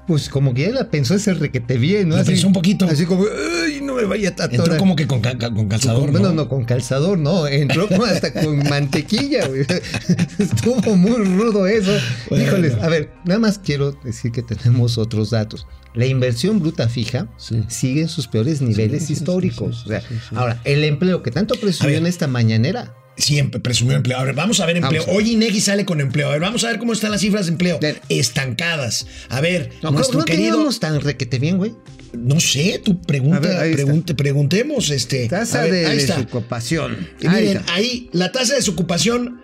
Pues 0.06 0.28
como 0.28 0.54
que 0.54 0.62
ya 0.62 0.70
la 0.70 0.88
pensó 0.88 1.14
ese 1.16 1.34
requete 1.34 1.78
bien, 1.78 2.08
¿no? 2.10 2.16
La 2.16 2.22
pensó 2.24 2.46
un 2.46 2.52
poquito. 2.52 2.84
Así 2.86 3.06
como, 3.06 3.24
ay, 3.64 3.80
no 3.82 3.94
me 3.94 4.04
vaya 4.04 4.28
a 4.28 4.44
Entró 4.44 4.62
atorar". 4.62 4.78
como 4.78 4.94
que 4.94 5.06
con, 5.08 5.20
ca- 5.20 5.36
con 5.36 5.68
calzador. 5.68 6.12
Bueno, 6.12 6.28
¿no? 6.28 6.34
no, 6.34 6.48
con 6.48 6.64
calzador, 6.64 7.18
no. 7.18 7.46
Entró 7.48 7.88
como 7.88 8.04
hasta 8.04 8.32
con 8.32 8.56
mantequilla, 8.70 9.48
güey. 9.48 9.62
Estuvo 10.38 10.96
muy 10.96 11.16
rudo 11.24 11.66
eso. 11.66 11.90
Bueno. 12.30 12.44
Híjoles, 12.44 12.74
a 12.74 12.88
ver, 12.88 13.10
nada 13.24 13.40
más 13.40 13.58
quiero 13.58 13.92
decir 13.92 14.30
que 14.32 14.42
tenemos 14.42 14.96
otros 14.98 15.30
datos. 15.30 15.66
La 15.94 16.06
inversión 16.06 16.60
bruta 16.60 16.88
fija 16.88 17.26
Sí. 17.38 17.64
sigue 17.68 18.02
en 18.02 18.08
sus 18.08 18.28
peores 18.28 18.60
niveles 18.62 19.06
sí, 19.06 19.14
históricos. 19.14 19.78
sí, 19.78 19.82
O 19.86 19.88
sea. 19.88 20.02
Ahora, 20.36 20.60
el 20.64 20.84
empleo 20.84 21.22
que 21.22 21.30
tanto 21.30 21.54
presumió 21.60 21.96
en 21.96 22.06
esta 22.06 22.26
mañanera. 22.28 22.94
Siempre 23.16 23.60
presumió 23.60 23.96
empleo. 23.96 24.18
A 24.18 24.24
ver, 24.24 24.34
vamos 24.34 24.60
a 24.60 24.66
ver 24.66 24.76
empleo. 24.76 25.02
Vamos 25.02 25.08
a 25.08 25.18
ver. 25.18 25.24
Hoy 25.26 25.32
Inegi 25.32 25.60
sale 25.60 25.84
con 25.84 26.00
empleo. 26.00 26.28
A 26.28 26.32
ver, 26.32 26.40
vamos 26.40 26.64
a 26.64 26.68
ver 26.68 26.78
cómo 26.78 26.92
están 26.92 27.10
las 27.10 27.20
cifras 27.22 27.46
de 27.46 27.52
empleo. 27.52 27.78
Estancadas. 28.08 29.06
A 29.28 29.40
ver, 29.40 29.70
No, 29.82 29.90
nuestro 29.90 30.18
no 30.20 30.24
querido. 30.24 30.68
tan 30.80 31.00
requete 31.00 31.38
bien, 31.38 31.56
güey. 31.58 31.72
No 32.12 32.40
sé, 32.40 32.80
tú 32.82 33.02
pregunta, 33.02 33.40
ver, 33.40 33.56
ahí 33.58 33.72
pregunte, 33.74 34.14
preguntemos. 34.14 34.90
Este, 34.90 35.28
Tasa 35.28 35.62
ver, 35.62 35.72
de 35.72 35.86
ahí 35.86 35.98
está. 35.98 36.16
desocupación. 36.16 37.08
Y 37.20 37.26
Ahí 37.26 37.42
miren, 37.42 37.56
está. 37.58 37.74
ahí 37.74 38.08
la 38.12 38.32
tasa 38.32 38.52
de 38.52 38.60
desocupación 38.60 39.42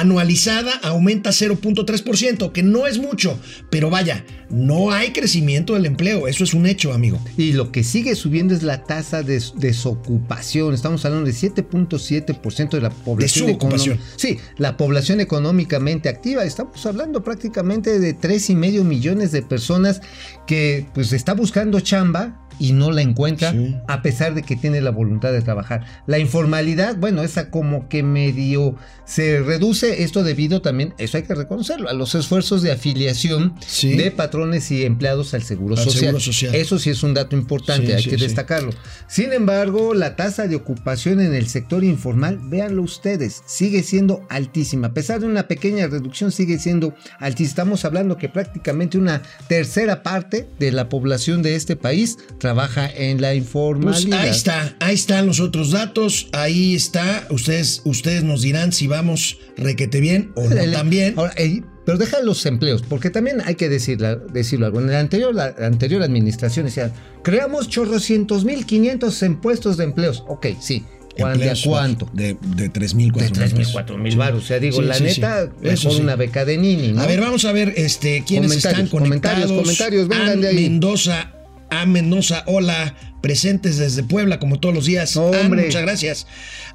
anualizada 0.00 0.72
aumenta 0.82 1.30
0.3%, 1.30 2.52
que 2.52 2.62
no 2.62 2.86
es 2.86 2.98
mucho, 2.98 3.38
pero 3.70 3.90
vaya, 3.90 4.24
no 4.50 4.90
hay 4.90 5.12
crecimiento 5.12 5.74
del 5.74 5.86
empleo, 5.86 6.28
eso 6.28 6.44
es 6.44 6.54
un 6.54 6.66
hecho, 6.66 6.92
amigo. 6.92 7.20
Y 7.36 7.52
lo 7.52 7.70
que 7.72 7.84
sigue 7.84 8.14
subiendo 8.14 8.54
es 8.54 8.62
la 8.62 8.84
tasa 8.84 9.22
de 9.22 9.42
desocupación. 9.56 10.74
Estamos 10.74 11.04
hablando 11.04 11.26
de 11.26 11.32
7.7% 11.32 12.70
de 12.70 12.80
la 12.80 12.90
población 12.90 13.46
Desocupación. 13.46 13.94
económica. 13.96 14.14
Sí, 14.16 14.38
la 14.56 14.76
población 14.76 15.20
económicamente 15.20 16.08
activa. 16.08 16.44
Estamos 16.44 16.84
hablando 16.86 17.22
prácticamente 17.22 17.98
de 17.98 18.16
3,5 18.16 18.84
millones 18.84 19.32
de 19.32 19.42
personas 19.42 20.00
que 20.46 20.86
pues 20.94 21.12
está 21.12 21.34
buscando 21.34 21.80
chamba 21.80 22.47
y 22.58 22.72
no 22.72 22.90
la 22.90 23.02
encuentra 23.02 23.52
Sí. 23.52 23.76
a 23.86 24.02
pesar 24.02 24.34
de 24.34 24.42
que 24.42 24.56
tiene 24.56 24.80
la 24.80 24.90
voluntad 24.90 25.32
de 25.32 25.42
trabajar. 25.42 25.84
La 26.06 26.18
informalidad, 26.18 26.96
bueno, 26.96 27.22
esa 27.22 27.50
como 27.50 27.88
que 27.88 28.02
medio 28.02 28.76
se 29.04 29.40
reduce 29.40 30.02
esto 30.02 30.22
debido 30.22 30.60
también, 30.60 30.94
eso 30.98 31.16
hay 31.16 31.22
que 31.22 31.34
reconocerlo, 31.34 31.88
a 31.88 31.92
los 31.94 32.14
esfuerzos 32.14 32.62
de 32.62 32.72
afiliación 32.72 33.54
Sí. 33.66 33.96
de 33.96 34.10
patrones 34.10 34.70
y 34.70 34.84
empleados 34.84 35.34
al 35.34 35.42
Seguro, 35.42 35.76
Al 35.76 35.84
social. 35.84 36.00
Seguro 36.00 36.20
Social. 36.20 36.54
Eso 36.54 36.78
sí 36.78 36.90
es 36.90 37.02
un 37.02 37.14
dato 37.14 37.34
importante, 37.36 37.86
Sí, 37.86 37.92
hay 37.92 38.04
que 38.04 38.16
destacarlo. 38.16 38.70
Sin 39.06 39.32
embargo, 39.32 39.94
la 39.94 40.16
tasa 40.16 40.46
de 40.46 40.56
ocupación 40.56 41.20
en 41.20 41.34
el 41.34 41.46
sector 41.48 41.84
informal, 41.84 42.38
véanlo 42.42 42.82
ustedes, 42.82 43.42
sigue 43.46 43.82
siendo 43.82 44.26
altísima. 44.28 44.88
A 44.88 44.92
pesar 44.94 45.20
de 45.20 45.26
una 45.26 45.48
pequeña 45.48 45.86
reducción, 45.86 46.32
sigue 46.32 46.58
siendo 46.58 46.94
altísima. 47.18 47.48
Estamos 47.48 47.84
hablando 47.84 48.16
que 48.18 48.28
prácticamente 48.28 48.98
una 48.98 49.22
tercera 49.48 50.02
parte 50.02 50.48
de 50.58 50.72
la 50.72 50.88
población 50.88 51.42
de 51.42 51.54
este 51.54 51.76
país 51.76 52.18
trabaja 52.38 52.47
en 52.96 53.20
la 53.20 53.28
Pues 53.28 53.38
informalidad. 53.38 54.20
ahí 54.20 54.30
está, 54.30 54.76
ahí 54.80 54.94
están 54.94 55.26
los 55.26 55.40
otros 55.40 55.70
datos, 55.70 56.28
ahí 56.32 56.74
está, 56.74 57.26
ustedes, 57.30 57.82
ustedes 57.84 58.22
nos 58.24 58.42
dirán 58.42 58.72
si 58.72 58.86
vamos 58.86 59.38
requete 59.56 60.00
bien 60.00 60.32
o 60.36 60.48
no 60.48 60.72
también. 60.72 61.14
Ahora, 61.16 61.32
eh, 61.36 61.62
pero 61.84 61.96
deja 61.98 62.20
los 62.20 62.44
empleos, 62.46 62.82
porque 62.82 63.08
también 63.10 63.40
hay 63.46 63.54
que 63.54 63.68
decirla- 63.68 64.16
decirlo 64.16 64.66
algo. 64.66 64.80
En 64.80 64.90
la 64.90 65.00
anterior, 65.00 65.34
la 65.34 65.54
anterior 65.60 66.02
administración 66.02 66.66
decía, 66.66 66.92
creamos 67.22 67.68
chorrocientos 67.68 68.44
mil 68.44 68.66
quinientos 68.66 69.22
en 69.22 69.36
puestos 69.40 69.76
de 69.76 69.84
empleos. 69.84 70.22
Ok, 70.28 70.46
sí. 70.60 70.84
¿Cuán- 71.16 71.36
¿De 71.36 71.52
cuánto? 71.64 72.08
De, 72.12 72.36
de 72.54 72.68
3 72.68 72.94
mil, 72.94 73.10
De 73.10 73.28
3 73.28 73.52
mil, 73.52 73.66
4 73.72 73.98
mil 73.98 74.16
baros. 74.16 74.44
O 74.44 74.46
sea, 74.46 74.60
digo, 74.60 74.76
Sí, 74.76 74.82
la 74.86 74.94
sí, 74.94 75.02
neta, 75.02 75.50
sí. 75.64 75.76
Sí. 75.76 76.00
una 76.00 76.14
beca 76.14 76.44
de 76.44 76.58
Nini, 76.58 76.92
¿no? 76.92 77.00
A 77.00 77.06
ver, 77.06 77.20
vamos 77.20 77.44
a 77.44 77.50
ver 77.50 77.72
este, 77.76 78.22
quiénes 78.24 78.52
están 78.54 78.86
Comentarios, 78.86 78.90
conectados. 78.90 79.50
comentarios, 79.50 79.62
comentarios, 80.06 80.08
vengan 80.08 80.28
Ann 80.28 80.40
de 80.42 80.48
ahí. 80.48 80.54
Mendoza, 80.68 81.32
a 81.70 81.86
Mendoza, 81.86 82.42
hola, 82.46 82.94
presentes 83.20 83.78
desde 83.78 84.02
Puebla 84.02 84.38
como 84.38 84.58
todos 84.60 84.74
los 84.74 84.86
días. 84.86 85.16
Hombre. 85.16 85.64
muchas 85.66 85.82
gracias. 85.82 86.26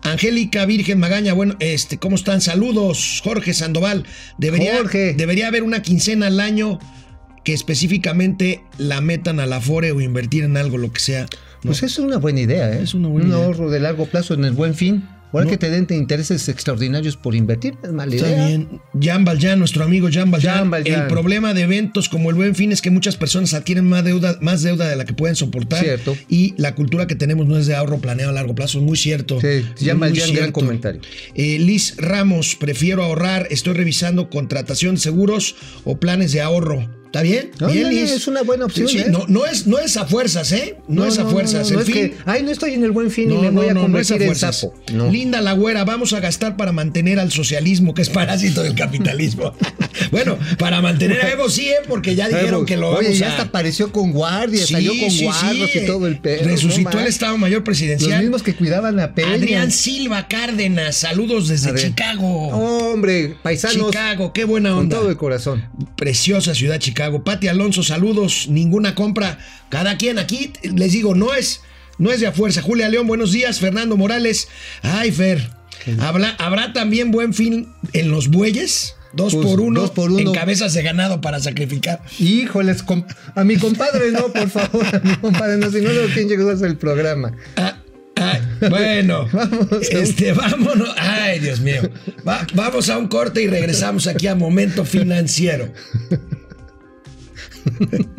Angélica 0.01 0.65
Virgen 0.65 0.99
Magaña, 0.99 1.33
bueno, 1.33 1.55
este, 1.59 1.97
¿cómo 1.97 2.15
están? 2.15 2.41
Saludos. 2.41 3.21
Jorge 3.23 3.53
Sandoval, 3.53 4.05
debería, 4.37 4.77
Jorge. 4.77 5.13
debería 5.13 5.47
haber 5.47 5.63
una 5.63 5.81
quincena 5.81 6.27
al 6.27 6.39
año 6.39 6.79
que 7.43 7.53
específicamente 7.53 8.63
la 8.77 9.01
metan 9.01 9.39
al 9.39 9.51
Afore 9.53 9.91
o 9.91 9.99
invertir 10.01 10.43
en 10.43 10.55
algo, 10.57 10.77
lo 10.77 10.91
que 10.93 10.99
sea. 11.01 11.23
¿no? 11.63 11.71
Pues 11.71 11.83
es 11.83 11.99
una 11.99 12.17
buena 12.17 12.41
idea, 12.41 12.71
¿eh? 12.73 12.81
Es 12.83 12.93
una 12.93 13.07
buena 13.09 13.27
Un 13.29 13.33
idea. 13.35 13.45
ahorro 13.45 13.69
de 13.69 13.79
largo 13.79 14.05
plazo 14.05 14.33
en 14.33 14.45
el 14.45 14.51
buen 14.53 14.75
fin. 14.75 15.07
Ahora 15.33 15.45
No. 15.45 15.51
que 15.51 15.57
te 15.57 15.69
den 15.71 15.87
te 15.87 15.95
intereses 15.95 16.47
extraordinarios 16.47 17.17
por 17.17 17.33
invertir, 17.35 17.73
es 17.83 17.91
mala 17.91 18.13
Está 18.15 18.29
idea. 18.29 18.47
bien. 18.47 18.81
Jan 19.01 19.25
Valjean, 19.25 19.57
nuestro 19.59 19.83
amigo 19.83 20.07
Jan 20.11 20.29
Valjean. 20.31 20.55
Jan 20.55 20.69
Valjean. 20.71 21.01
El 21.01 21.07
problema 21.07 21.53
de 21.55 21.63
eventos 21.63 22.07
como 22.07 22.29
el 22.29 22.35
Buen 22.35 22.53
Fin 22.55 22.71
es 22.71 22.81
que 22.81 22.91
muchas 22.91 23.17
personas 23.17 23.53
adquieren 23.55 23.85
más 23.89 24.03
deuda, 24.03 24.37
más 24.41 24.61
deuda 24.61 24.87
de 24.87 24.95
la 24.95 25.05
que 25.05 25.13
pueden 25.13 25.35
soportar. 25.35 25.83
Cierto. 25.83 26.15
Y 26.29 26.53
la 26.57 26.75
cultura 26.75 27.07
que 27.07 27.15
tenemos 27.15 27.47
no 27.47 27.57
es 27.57 27.65
de 27.65 27.75
ahorro 27.75 27.97
planeado 27.97 28.29
a 28.29 28.33
largo 28.33 28.53
plazo. 28.55 28.77
Es 28.77 28.83
muy 28.83 28.95
cierto. 28.97 29.39
Sí, 29.41 29.65
Jan 29.83 29.97
Muy 29.97 30.09
Valjean, 30.09 30.33
gran 30.35 30.51
comentario. 30.51 31.01
Eh, 31.33 31.57
Liz 31.59 31.95
Ramos, 31.97 32.55
prefiero 32.55 33.03
ahorrar. 33.03 33.47
Estoy 33.49 33.73
revisando 33.73 34.29
contratación 34.29 34.95
de 34.95 35.01
seguros 35.01 35.55
o 35.83 35.97
planes 35.97 36.31
de 36.31 36.41
ahorro. 36.41 36.87
¿Está 37.13 37.21
bien? 37.21 37.51
No, 37.59 37.67
bien, 37.67 37.83
no, 37.83 37.89
no, 37.89 37.93
Liz. 37.93 38.11
es 38.11 38.27
una 38.27 38.41
buena 38.41 38.65
opción, 38.65 38.87
Sí, 38.87 38.97
sí, 38.97 39.03
¿eh? 39.03 39.11
no, 39.11 39.25
no 39.27 39.45
es, 39.45 39.67
no 39.67 39.77
es 39.77 39.97
a 39.97 40.07
fuerzas, 40.07 40.51
¿eh? 40.51 40.77
No, 40.87 41.05
es 41.05 41.19
a 41.19 41.25
fuerzas. 41.25 41.69
El 41.69 41.81
es 41.81 41.85
fin. 41.85 41.93
que, 41.93 42.17
ay, 42.25 42.41
no 42.41 42.49
estoy 42.49 42.73
en 42.73 42.83
el 42.83 42.89
buen 42.89 43.11
fin 43.11 43.29
y 43.29 43.35
No, 43.35 43.41
me 43.43 43.51
voy 43.51 43.69
a 43.69 43.75
convertir 43.75 44.19
en 44.23 44.33
sapo. 44.33 44.73
No. 44.91 45.11
Linda 45.11 45.39
la 45.39 45.53
güera, 45.53 45.85
vamos 45.85 46.13
a 46.13 46.19
gastar 46.19 46.57
para 46.57 46.71
mantener 46.71 47.19
al 47.19 47.31
socialismo, 47.31 47.93
que 47.93 48.01
es 48.01 48.09
parásito 48.09 48.63
del 48.63 48.73
capitalismo. 48.73 49.53
bueno, 50.11 50.39
para 50.57 50.81
mantener 50.81 51.21
a 51.21 51.31
Evo 51.31 51.49
sí, 51.49 51.69
¿eh? 51.69 51.75
porque 51.87 52.15
ya 52.15 52.27
dijeron 52.27 52.65
que 52.65 52.77
lo 52.77 52.87
vamos 52.87 53.05
Oye, 53.05 53.13
ya 53.15 53.27
a... 53.27 53.29
hasta 53.29 53.43
apareció 53.43 53.91
con 53.91 54.11
guardia, 54.11 54.65
salió 54.65 54.91
con 54.99 55.11
sí. 55.11 55.29
y 55.75 55.85
todo 55.85 56.07
el 56.07 56.17
pedo. 56.17 56.45
Resucitó 56.45 56.97
el. 56.97 57.05
Estado 57.05 57.37
Mayor 57.37 57.59
Los 57.59 57.65
Presidencial. 57.65 58.21
mismos 58.21 58.41
que 58.41 58.55
cuidaban 58.55 58.99
a 58.99 59.13
Peña. 59.13 59.33
Adrián 59.33 59.69
Silva 59.69 60.27
Cárdenas, 60.27 60.95
saludos 60.95 61.47
desde. 61.47 61.75
Chicago. 61.75 62.47
Hombre, 62.47 63.35
paisanos. 63.43 63.91
Chicago, 63.91 64.33
qué 64.33 64.45
buena 64.45 64.71
Con 64.71 64.79
onda. 64.79 64.97
todo 64.97 65.11
el 65.11 65.17
corazón. 65.17 65.63
Preciosa 65.95 66.55
ciudad 66.55 66.79
Chicago. 66.79 67.02
Pati 67.23 67.47
Alonso, 67.47 67.83
saludos. 67.83 68.47
Ninguna 68.49 68.95
compra. 68.95 69.37
Cada 69.69 69.97
quien 69.97 70.19
aquí, 70.19 70.51
les 70.63 70.91
digo, 70.91 71.15
no 71.15 71.33
es, 71.33 71.61
no 71.97 72.11
es 72.11 72.19
de 72.19 72.27
a 72.27 72.31
fuerza. 72.31 72.61
Julia 72.61 72.89
León, 72.89 73.07
buenos 73.07 73.31
días. 73.31 73.59
Fernando 73.59 73.97
Morales. 73.97 74.47
Ay, 74.81 75.11
Fer. 75.11 75.49
¿Habrá, 75.99 76.29
¿Habrá 76.39 76.71
también 76.73 77.11
buen 77.11 77.33
fin 77.33 77.67
en 77.93 78.09
los 78.11 78.29
bueyes? 78.29 78.95
dos, 79.15 79.35
Pues, 79.35 79.45
por 79.45 79.59
uno, 79.61 79.81
dos 79.81 79.91
por 79.91 80.09
uno. 80.11 80.19
en 80.19 80.31
cabezas 80.33 80.73
de 80.73 80.81
ganado 80.81 81.21
para 81.21 81.39
sacrificar. 81.39 82.01
Híjoles, 82.19 82.83
a 83.35 83.43
mi 83.43 83.57
compadre 83.57 84.09
no, 84.11 84.33
por 84.33 84.49
favor, 84.49 84.83
a 84.95 84.99
mi 84.99 85.15
compadre 85.17 85.57
no, 85.57 85.69
si 85.69 85.81
no, 85.81 85.89
quién 86.15 86.27
llegó 86.29 86.49
a 86.49 86.53
hacer 86.53 86.67
el 86.67 86.77
programa. 86.77 87.31
Ah, 87.57 87.77
ah, 88.15 88.39
bueno, 88.71 89.27
Vamos 89.33 89.67
a 89.71 89.97
este, 89.99 90.33
vámonos. 90.33 90.89
Ay, 90.97 91.39
Dios 91.41 91.59
mío. 91.59 91.81
Va- 92.27 92.47
vamos 92.55 92.89
a 92.89 92.97
un 92.97 93.07
corte 93.07 93.43
y 93.43 93.47
regresamos 93.47 94.07
aquí 94.07 94.25
a 94.25 94.33
Momento 94.33 94.83
Financiero. 94.83 95.71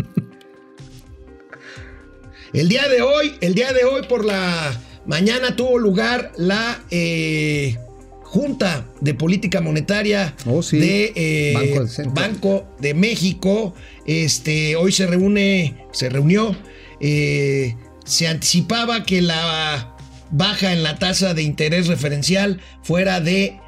El 2.52 2.68
día 2.68 2.88
de 2.88 3.02
hoy, 3.02 3.34
el 3.40 3.54
día 3.54 3.72
de 3.72 3.84
hoy 3.84 4.02
por 4.08 4.24
la 4.24 4.80
mañana 5.06 5.56
tuvo 5.56 5.76
lugar 5.78 6.30
la 6.36 6.84
eh, 6.90 7.76
Junta 8.22 8.86
de 9.00 9.12
Política 9.14 9.60
Monetaria 9.60 10.34
Oh, 10.46 10.62
sí. 10.62 10.78
de 10.78 11.12
eh. 11.16 11.78
Banco 12.12 12.64
de 12.78 12.94
México. 12.94 13.74
Este, 14.06 14.76
hoy 14.76 14.92
se 14.92 15.06
reúne, 15.06 15.84
se 15.92 16.08
reunió. 16.08 16.56
eh, 17.00 17.74
se 18.04 18.28
anticipaba 18.28 19.02
que 19.04 19.20
la 19.22 19.96
baja 20.30 20.72
en 20.74 20.82
la 20.82 20.98
tasa 20.98 21.32
de 21.34 21.42
interés 21.42 21.86
referencial 21.88 22.60
fuera 22.82 23.20
de 23.20 23.58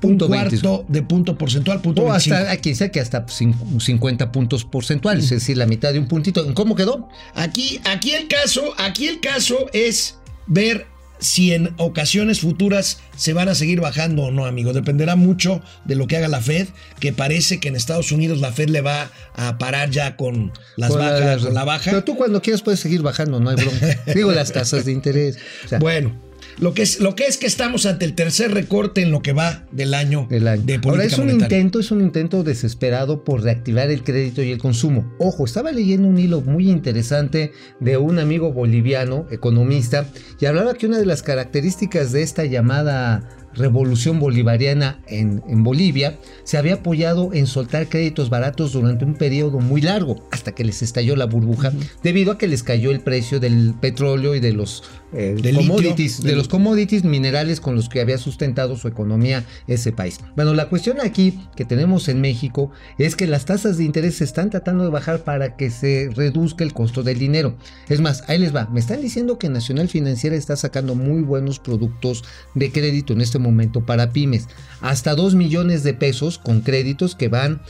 Punto 0.00 0.26
un 0.26 0.32
cuarto 0.32 0.84
de 0.88 1.02
punto 1.02 1.36
porcentual, 1.36 1.80
punto 1.82 2.02
O 2.02 2.04
25. 2.06 2.36
hasta, 2.36 2.50
aquí 2.50 2.70
dice 2.70 2.90
que 2.90 3.00
hasta 3.00 3.26
cin- 3.26 3.54
50 3.80 4.32
puntos 4.32 4.64
porcentuales, 4.64 5.24
es 5.24 5.30
decir, 5.30 5.56
la 5.56 5.66
mitad 5.66 5.92
de 5.92 5.98
un 5.98 6.08
puntito. 6.08 6.44
¿En 6.46 6.54
¿Cómo 6.54 6.74
quedó? 6.74 7.08
Aquí, 7.34 7.80
aquí 7.84 8.12
el 8.12 8.26
caso, 8.28 8.62
aquí 8.78 9.08
el 9.08 9.20
caso 9.20 9.66
es 9.72 10.16
ver 10.46 10.86
si 11.18 11.52
en 11.52 11.74
ocasiones 11.76 12.40
futuras 12.40 12.98
se 13.14 13.34
van 13.34 13.50
a 13.50 13.54
seguir 13.54 13.82
bajando 13.82 14.22
o 14.22 14.30
no, 14.30 14.46
amigo. 14.46 14.72
Dependerá 14.72 15.16
mucho 15.16 15.60
de 15.84 15.94
lo 15.94 16.06
que 16.06 16.16
haga 16.16 16.28
la 16.28 16.40
Fed, 16.40 16.68
que 16.98 17.12
parece 17.12 17.60
que 17.60 17.68
en 17.68 17.76
Estados 17.76 18.10
Unidos 18.10 18.40
la 18.40 18.52
Fed 18.52 18.70
le 18.70 18.80
va 18.80 19.10
a 19.34 19.58
parar 19.58 19.90
ya 19.90 20.16
con 20.16 20.50
las 20.76 20.88
Con 20.88 20.98
la- 21.00 21.10
bajas, 21.12 21.42
con 21.42 21.52
la 21.54 21.64
baja. 21.64 21.90
Pero 21.90 22.04
tú 22.04 22.16
cuando 22.16 22.40
quieras 22.40 22.62
puedes 22.62 22.80
seguir 22.80 23.02
bajando, 23.02 23.38
no 23.38 23.50
hay 23.50 23.56
bronca. 23.56 24.00
Digo, 24.14 24.32
las 24.32 24.50
tasas 24.50 24.86
de 24.86 24.92
interés. 24.92 25.36
O 25.66 25.68
sea, 25.68 25.78
Bueno, 25.78 26.12
lo 26.58 26.74
que, 26.74 26.82
es, 26.82 27.00
lo 27.00 27.14
que 27.14 27.26
es 27.26 27.38
que 27.38 27.46
estamos 27.46 27.86
ante 27.86 28.04
el 28.04 28.14
tercer 28.14 28.52
recorte 28.52 29.02
en 29.02 29.10
lo 29.10 29.22
que 29.22 29.32
va 29.32 29.64
del 29.72 29.94
año, 29.94 30.26
del 30.28 30.48
año. 30.48 30.62
de 30.62 30.78
política 30.78 30.90
Ahora 30.90 31.04
es 31.04 31.18
un 31.18 31.26
monetaria. 31.26 31.58
intento, 31.58 31.80
es 31.80 31.90
un 31.90 32.00
intento 32.00 32.42
desesperado 32.42 33.24
por 33.24 33.42
reactivar 33.42 33.90
el 33.90 34.02
crédito 34.02 34.42
y 34.42 34.50
el 34.50 34.58
consumo. 34.58 35.12
Ojo, 35.18 35.44
estaba 35.44 35.72
leyendo 35.72 36.08
un 36.08 36.18
hilo 36.18 36.40
muy 36.40 36.70
interesante 36.70 37.52
de 37.80 37.96
un 37.96 38.18
amigo 38.18 38.52
boliviano, 38.52 39.26
economista, 39.30 40.06
y 40.40 40.46
hablaba 40.46 40.74
que 40.74 40.86
una 40.86 40.98
de 40.98 41.06
las 41.06 41.22
características 41.22 42.12
de 42.12 42.22
esta 42.22 42.44
llamada 42.44 43.28
revolución 43.54 44.20
bolivariana 44.20 45.00
en, 45.06 45.42
en 45.48 45.64
Bolivia 45.64 46.18
se 46.44 46.58
había 46.58 46.74
apoyado 46.74 47.30
en 47.32 47.46
soltar 47.46 47.88
créditos 47.88 48.30
baratos 48.30 48.72
durante 48.72 49.04
un 49.04 49.14
periodo 49.14 49.60
muy 49.60 49.80
largo, 49.80 50.26
hasta 50.30 50.52
que 50.52 50.64
les 50.64 50.82
estalló 50.82 51.16
la 51.16 51.26
burbuja, 51.26 51.72
debido 52.02 52.32
a 52.32 52.38
que 52.38 52.48
les 52.48 52.62
cayó 52.62 52.90
el 52.90 53.00
precio 53.00 53.40
del 53.40 53.74
petróleo 53.80 54.34
y 54.34 54.40
de 54.40 54.52
los 54.52 54.82
eh, 55.12 55.34
litio. 55.36 55.58
commodities, 55.58 56.22
de 56.22 56.36
los 56.36 56.48
commodities 56.48 57.04
minerales 57.04 57.60
con 57.60 57.74
los 57.74 57.88
que 57.88 58.00
había 58.00 58.18
sustentado 58.18 58.76
su 58.76 58.86
economía 58.86 59.44
ese 59.66 59.92
país. 59.92 60.20
Bueno, 60.36 60.54
la 60.54 60.68
cuestión 60.68 61.00
aquí 61.00 61.40
que 61.56 61.64
tenemos 61.64 62.08
en 62.08 62.20
México 62.20 62.70
es 62.98 63.16
que 63.16 63.26
las 63.26 63.44
tasas 63.44 63.76
de 63.76 63.84
interés 63.84 64.16
se 64.16 64.24
están 64.24 64.50
tratando 64.50 64.84
de 64.84 64.90
bajar 64.90 65.24
para 65.24 65.56
que 65.56 65.70
se 65.70 66.10
reduzca 66.14 66.62
el 66.62 66.72
costo 66.72 67.02
del 67.02 67.18
dinero. 67.18 67.56
Es 67.88 68.00
más, 68.00 68.22
ahí 68.28 68.38
les 68.38 68.54
va. 68.54 68.68
Me 68.72 68.80
están 68.80 69.00
diciendo 69.00 69.38
que 69.38 69.48
Nacional 69.48 69.88
Financiera 69.88 70.36
está 70.36 70.56
sacando 70.56 70.94
muy 70.94 71.22
buenos 71.22 71.58
productos 71.58 72.24
de 72.54 72.70
crédito 72.70 73.12
en 73.12 73.20
este 73.20 73.39
momento 73.40 73.84
para 73.84 74.12
pymes. 74.12 74.48
Hasta 74.80 75.14
2 75.14 75.34
millones 75.34 75.82
de 75.82 75.94
pesos 75.94 76.38
con 76.38 76.60
créditos 76.60 77.14
que 77.14 77.28
van 77.28 77.60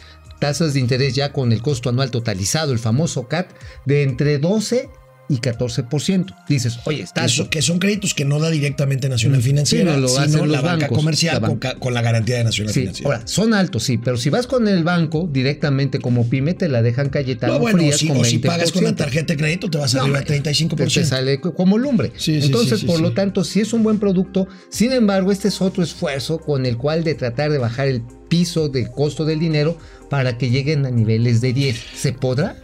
tasas 0.41 0.75
de 0.75 0.81
interés 0.81 1.15
ya 1.15 1.33
con 1.33 1.53
el 1.53 1.63
costo 1.63 1.91
anual 1.91 2.11
totalizado, 2.11 2.73
el 2.73 2.79
famoso 2.79 3.29
CAT, 3.29 3.51
de 3.85 4.03
entre 4.03 4.39
12 4.39 4.89
y 5.31 5.39
14%. 5.39 6.35
Dices, 6.49 6.81
oye, 6.85 7.03
está 7.03 7.25
Eso, 7.25 7.49
que 7.49 7.63
son 7.63 7.79
créditos 7.79 8.13
que 8.15 8.25
no 8.25 8.39
da 8.41 8.51
directamente 8.51 9.09
Nacional 9.09 9.41
Financiera, 9.43 9.93
sí, 9.95 10.01
no 10.01 10.03
lo 10.03 10.09
sino 10.09 10.47
la 10.47 10.61
banca 10.61 10.87
bancos, 10.87 10.99
comercial 10.99 11.35
la 11.35 11.41
con, 11.41 11.49
banca. 11.51 11.73
ca- 11.75 11.79
con 11.79 11.95
la 11.95 12.03
garantía 12.03 12.37
de 12.39 12.45
Nacional 12.45 12.75
Sí, 12.75 12.81
Financiera. 12.81 13.15
ahora, 13.15 13.27
son 13.27 13.55
altos, 13.55 13.85
sí, 13.85 13.97
pero 13.99 14.17
si 14.17 14.29
vas 14.29 14.47
con 14.47 14.67
el 14.69 14.85
banco 14.85 15.29
directamente 15.33 16.01
como 16.01 16.29
pyme, 16.29 16.55
te 16.55 16.69
la 16.69 16.83
dejan 16.83 17.09
Cayetano 17.11 17.55
no, 17.55 17.59
bueno, 17.61 17.79
Frías 17.79 17.97
si, 17.99 18.09
con 18.09 18.19
o 18.19 18.25
si 18.25 18.39
20%. 18.41 18.47
pagas 18.47 18.73
con 18.73 18.85
la 18.85 18.95
tarjeta 18.97 19.33
de 19.33 19.37
crédito 19.39 19.71
te 19.71 19.79
vas 19.79 19.95
No, 19.95 20.03
arriba 20.03 20.19
hombre, 20.19 20.43
35%. 20.43 20.77
Te, 20.77 20.85
te 20.87 21.05
sale 21.05 21.41
co- 21.41 21.55
como 21.55 21.79
lumbre. 21.79 22.13
Sí, 22.17 22.41
Entonces, 22.43 22.85
por 22.85 23.01
lo 23.01 23.13
tanto, 23.13 23.45
sí 23.45 23.61
es 23.61 23.73
un 23.73 23.83
buen 23.83 23.99
producto. 23.99 24.49
Sin 24.69 24.93
embargo, 24.93 25.31
este 25.33 25.49
es 25.49 25.61
otro 25.63 25.83
esfuerzo 25.85 26.39
con 26.39 26.67
el 26.67 26.77
cual 26.77 27.05
de 27.05 27.15
tratar 27.15 27.51
de 27.53 27.59
bajar 27.59 27.87
el 27.89 28.03
piso 28.29 28.69
de 28.69 28.91
costo 28.91 29.25
del 29.25 29.39
dinero 29.41 29.79
para 30.09 30.37
que 30.39 30.51
lleguen 30.51 30.87
a 30.87 30.91
niveles 30.91 31.41
de 31.41 31.53
10. 31.53 31.77
¿Se 31.95 32.13
podrá? 32.13 32.57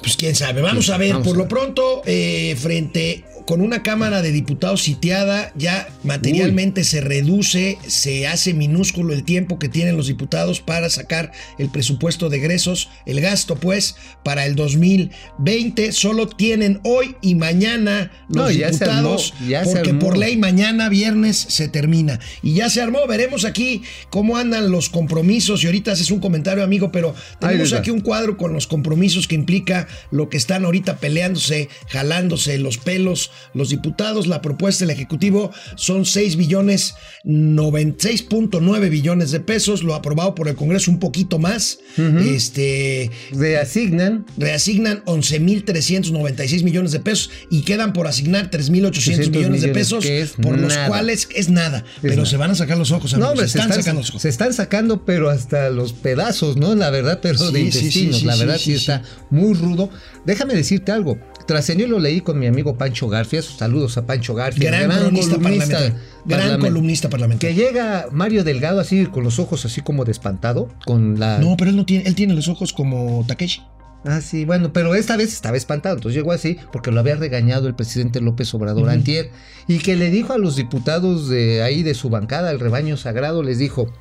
Pues 0.00 0.16
quién 0.16 0.34
sabe. 0.34 0.62
Vamos 0.62 0.90
a 0.90 0.98
ver. 0.98 1.12
vamos 1.12 1.28
Por 1.28 1.36
a 1.36 1.36
lo 1.36 1.48
pronto, 1.48 2.02
eh, 2.04 2.56
frente 2.58 3.24
con 3.46 3.60
una 3.60 3.82
Cámara 3.84 4.22
de 4.22 4.32
Diputados 4.32 4.82
sitiada, 4.82 5.52
ya 5.56 5.88
materialmente 6.02 6.82
se 6.82 7.00
reduce, 7.00 7.78
se 7.86 8.26
hace 8.26 8.54
minúsculo 8.54 9.14
el 9.14 9.22
tiempo 9.22 9.58
que 9.58 9.68
tienen 9.68 9.96
los 9.96 10.08
diputados 10.08 10.60
para 10.60 10.90
sacar 10.90 11.30
el 11.56 11.70
presupuesto 11.70 12.28
de 12.28 12.38
egresos, 12.38 12.90
el 13.06 13.20
gasto, 13.20 13.54
pues, 13.54 13.94
para 14.24 14.46
el 14.46 14.56
2020. 14.56 15.92
Solo 15.92 16.28
tienen 16.28 16.80
hoy 16.82 17.14
y 17.22 17.36
mañana 17.36 18.10
los 18.28 18.46
No, 18.46 18.50
ya 18.50 18.72
se 18.72 18.84
diputados, 18.84 19.32
armó, 19.40 19.72
porque 19.72 19.94
por 19.94 20.18
ley 20.18 20.36
mañana 20.36 20.88
viernes 20.88 21.36
se 21.36 21.68
termina. 21.68 22.18
Y 22.42 22.54
ya 22.54 22.68
se 22.68 22.82
armó. 22.82 23.06
Veremos 23.06 23.44
aquí 23.44 23.82
cómo 24.10 24.36
andan 24.36 24.72
los 24.72 24.88
compromisos. 24.88 25.62
Y 25.62 25.66
ahorita 25.66 25.92
haces 25.92 26.10
un 26.10 26.18
comentario, 26.18 26.64
amigo, 26.64 26.90
pero 26.90 27.14
tenemos 27.38 27.72
aquí 27.72 27.90
un 27.90 28.00
cuadro 28.00 28.36
con 28.36 28.52
los 28.52 28.66
compromisos 28.66 29.28
que 29.28 29.36
implica 29.36 29.86
lo 30.10 30.28
que 30.28 30.36
están 30.36 30.64
ahorita 30.64 30.96
peleándose, 30.98 31.68
jalándose 31.88 32.58
los 32.58 32.78
pelos 32.78 33.30
los 33.54 33.70
diputados. 33.70 34.26
La 34.26 34.40
propuesta 34.42 34.84
del 34.84 34.94
Ejecutivo 34.94 35.50
son 35.76 36.04
6 36.04 36.36
billones, 36.36 36.94
96.9 37.24 38.90
billones 38.90 39.30
de 39.30 39.40
pesos, 39.40 39.82
lo 39.82 39.94
aprobado 39.94 40.34
por 40.34 40.48
el 40.48 40.54
Congreso 40.56 40.90
un 40.90 40.98
poquito 40.98 41.38
más. 41.38 41.78
Este 41.96 43.10
Reasignan 43.32 44.26
reasignan 44.36 45.02
11.396 45.04 46.62
millones 46.62 46.92
de 46.92 47.00
pesos 47.00 47.30
y 47.50 47.62
quedan 47.62 47.92
por 47.92 48.06
asignar 48.06 48.50
3.800 48.50 48.70
millones, 48.70 49.30
millones, 49.30 49.62
de 49.62 49.68
pesos, 49.68 50.04
por 50.40 50.58
los 50.58 50.76
cuales 50.88 51.28
es 51.34 51.48
nada. 51.48 51.84
pero 52.02 52.16
nada. 52.16 52.26
se 52.26 52.36
van 52.36 52.50
a 52.50 52.54
sacar 52.54 52.78
los 52.78 52.90
ojos, 52.92 53.12
No, 53.12 53.28
amigos, 53.28 53.30
hombre, 53.32 53.48
se 53.48 53.58
están 53.58 53.72
sacando 53.74 54.00
los 54.00 54.10
ojos. 54.10 54.22
se 54.22 54.28
están 54.28 54.52
sacando, 54.52 55.04
pero 55.04 55.30
hasta 55.30 55.70
los 55.70 55.92
pedazos, 55.92 56.56
¿no? 56.56 56.74
La 56.74 56.90
verdad, 56.90 57.20
pero 57.22 57.38
Sí, 57.38 57.52
de 57.52 57.58
sí, 57.58 57.64
intestinos. 57.66 58.18
sí, 58.20 58.24
la 58.26 58.36
verdad 58.36 58.58
sí, 58.58 58.74
está 58.74 59.02
muy 59.30 59.54
rudo. 59.54 59.90
Déjame 60.24 60.54
decirte 60.54 60.92
algo. 60.92 61.18
Trascendió 61.46 61.86
y 61.86 61.90
lo 61.90 61.98
leí 61.98 62.20
con 62.20 62.38
mi 62.38 62.46
amigo 62.46 62.76
Pancho 62.76 63.08
Garfias. 63.08 63.44
Saludos 63.44 63.96
a 63.96 64.06
Pancho 64.06 64.34
Garfias. 64.34 64.64
Gran, 64.64 64.90
cronista 64.90 65.36
parlamentario. 65.36 65.88
Gran 65.88 66.00
parlamentario. 66.24 66.58
columnista 66.60 67.08
Que 67.08 67.12
parlamentario. 67.12 67.56
llega 67.56 68.06
Mario 68.10 68.44
Delgado 68.44 68.80
así 68.80 69.06
con 69.06 69.22
los 69.24 69.38
ojos 69.38 69.64
así 69.64 69.80
como 69.80 70.04
de 70.04 70.12
espantado, 70.12 70.68
con 70.84 71.20
la 71.20 71.38
No, 71.38 71.56
pero 71.56 71.70
él 71.70 71.76
no 71.76 71.86
tiene, 71.86 72.04
él 72.06 72.14
tiene 72.14 72.34
los 72.34 72.48
ojos 72.48 72.72
como 72.72 73.24
Takeshi. 73.26 73.62
Ah, 74.04 74.20
sí, 74.20 74.44
bueno, 74.44 74.72
pero 74.72 74.94
esta 74.94 75.16
vez 75.16 75.32
estaba 75.32 75.56
espantado, 75.56 75.96
entonces 75.96 76.16
llegó 76.16 76.30
así 76.30 76.58
porque 76.72 76.92
lo 76.92 77.00
había 77.00 77.16
regañado 77.16 77.66
el 77.66 77.74
presidente 77.74 78.20
López 78.20 78.52
Obrador 78.54 78.88
antier 78.88 79.30
y 79.66 79.78
que 79.78 79.96
le 79.96 80.10
dijo 80.10 80.32
a 80.32 80.38
los 80.38 80.54
diputados 80.54 81.28
de 81.28 81.62
ahí 81.62 81.82
de 81.82 81.94
su 81.94 82.08
bancada, 82.08 82.52
el 82.52 82.60
rebaño 82.60 82.96
sagrado, 82.96 83.42
les 83.42 83.58
dijo, 83.58 83.92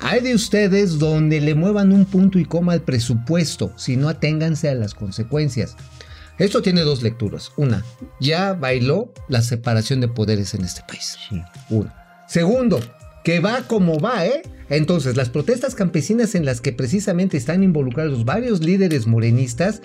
hay 0.00 0.20
de 0.20 0.34
ustedes 0.34 0.98
donde 0.98 1.40
le 1.40 1.54
muevan 1.54 1.92
un 1.92 2.04
punto 2.04 2.38
y 2.38 2.44
coma 2.44 2.74
al 2.74 2.82
presupuesto, 2.82 3.72
si 3.76 3.96
no 3.96 4.08
aténganse 4.08 4.68
a 4.68 4.74
las 4.74 4.94
consecuencias. 4.94 5.76
Esto 6.38 6.62
tiene 6.62 6.82
dos 6.82 7.02
lecturas. 7.02 7.52
Una, 7.56 7.84
ya 8.20 8.54
bailó 8.54 9.12
la 9.28 9.42
separación 9.42 10.00
de 10.00 10.08
poderes 10.08 10.54
en 10.54 10.64
este 10.64 10.82
país. 10.86 11.16
Uno. 11.68 11.92
Segundo, 12.28 12.80
que 13.24 13.40
va 13.40 13.62
como 13.62 13.98
va, 13.98 14.24
¿eh? 14.26 14.42
Entonces, 14.70 15.16
las 15.16 15.30
protestas 15.30 15.74
campesinas 15.74 16.34
en 16.34 16.44
las 16.44 16.60
que 16.60 16.72
precisamente 16.72 17.36
están 17.36 17.62
involucrados 17.62 18.24
varios 18.24 18.60
líderes 18.60 19.06
morenistas, 19.06 19.82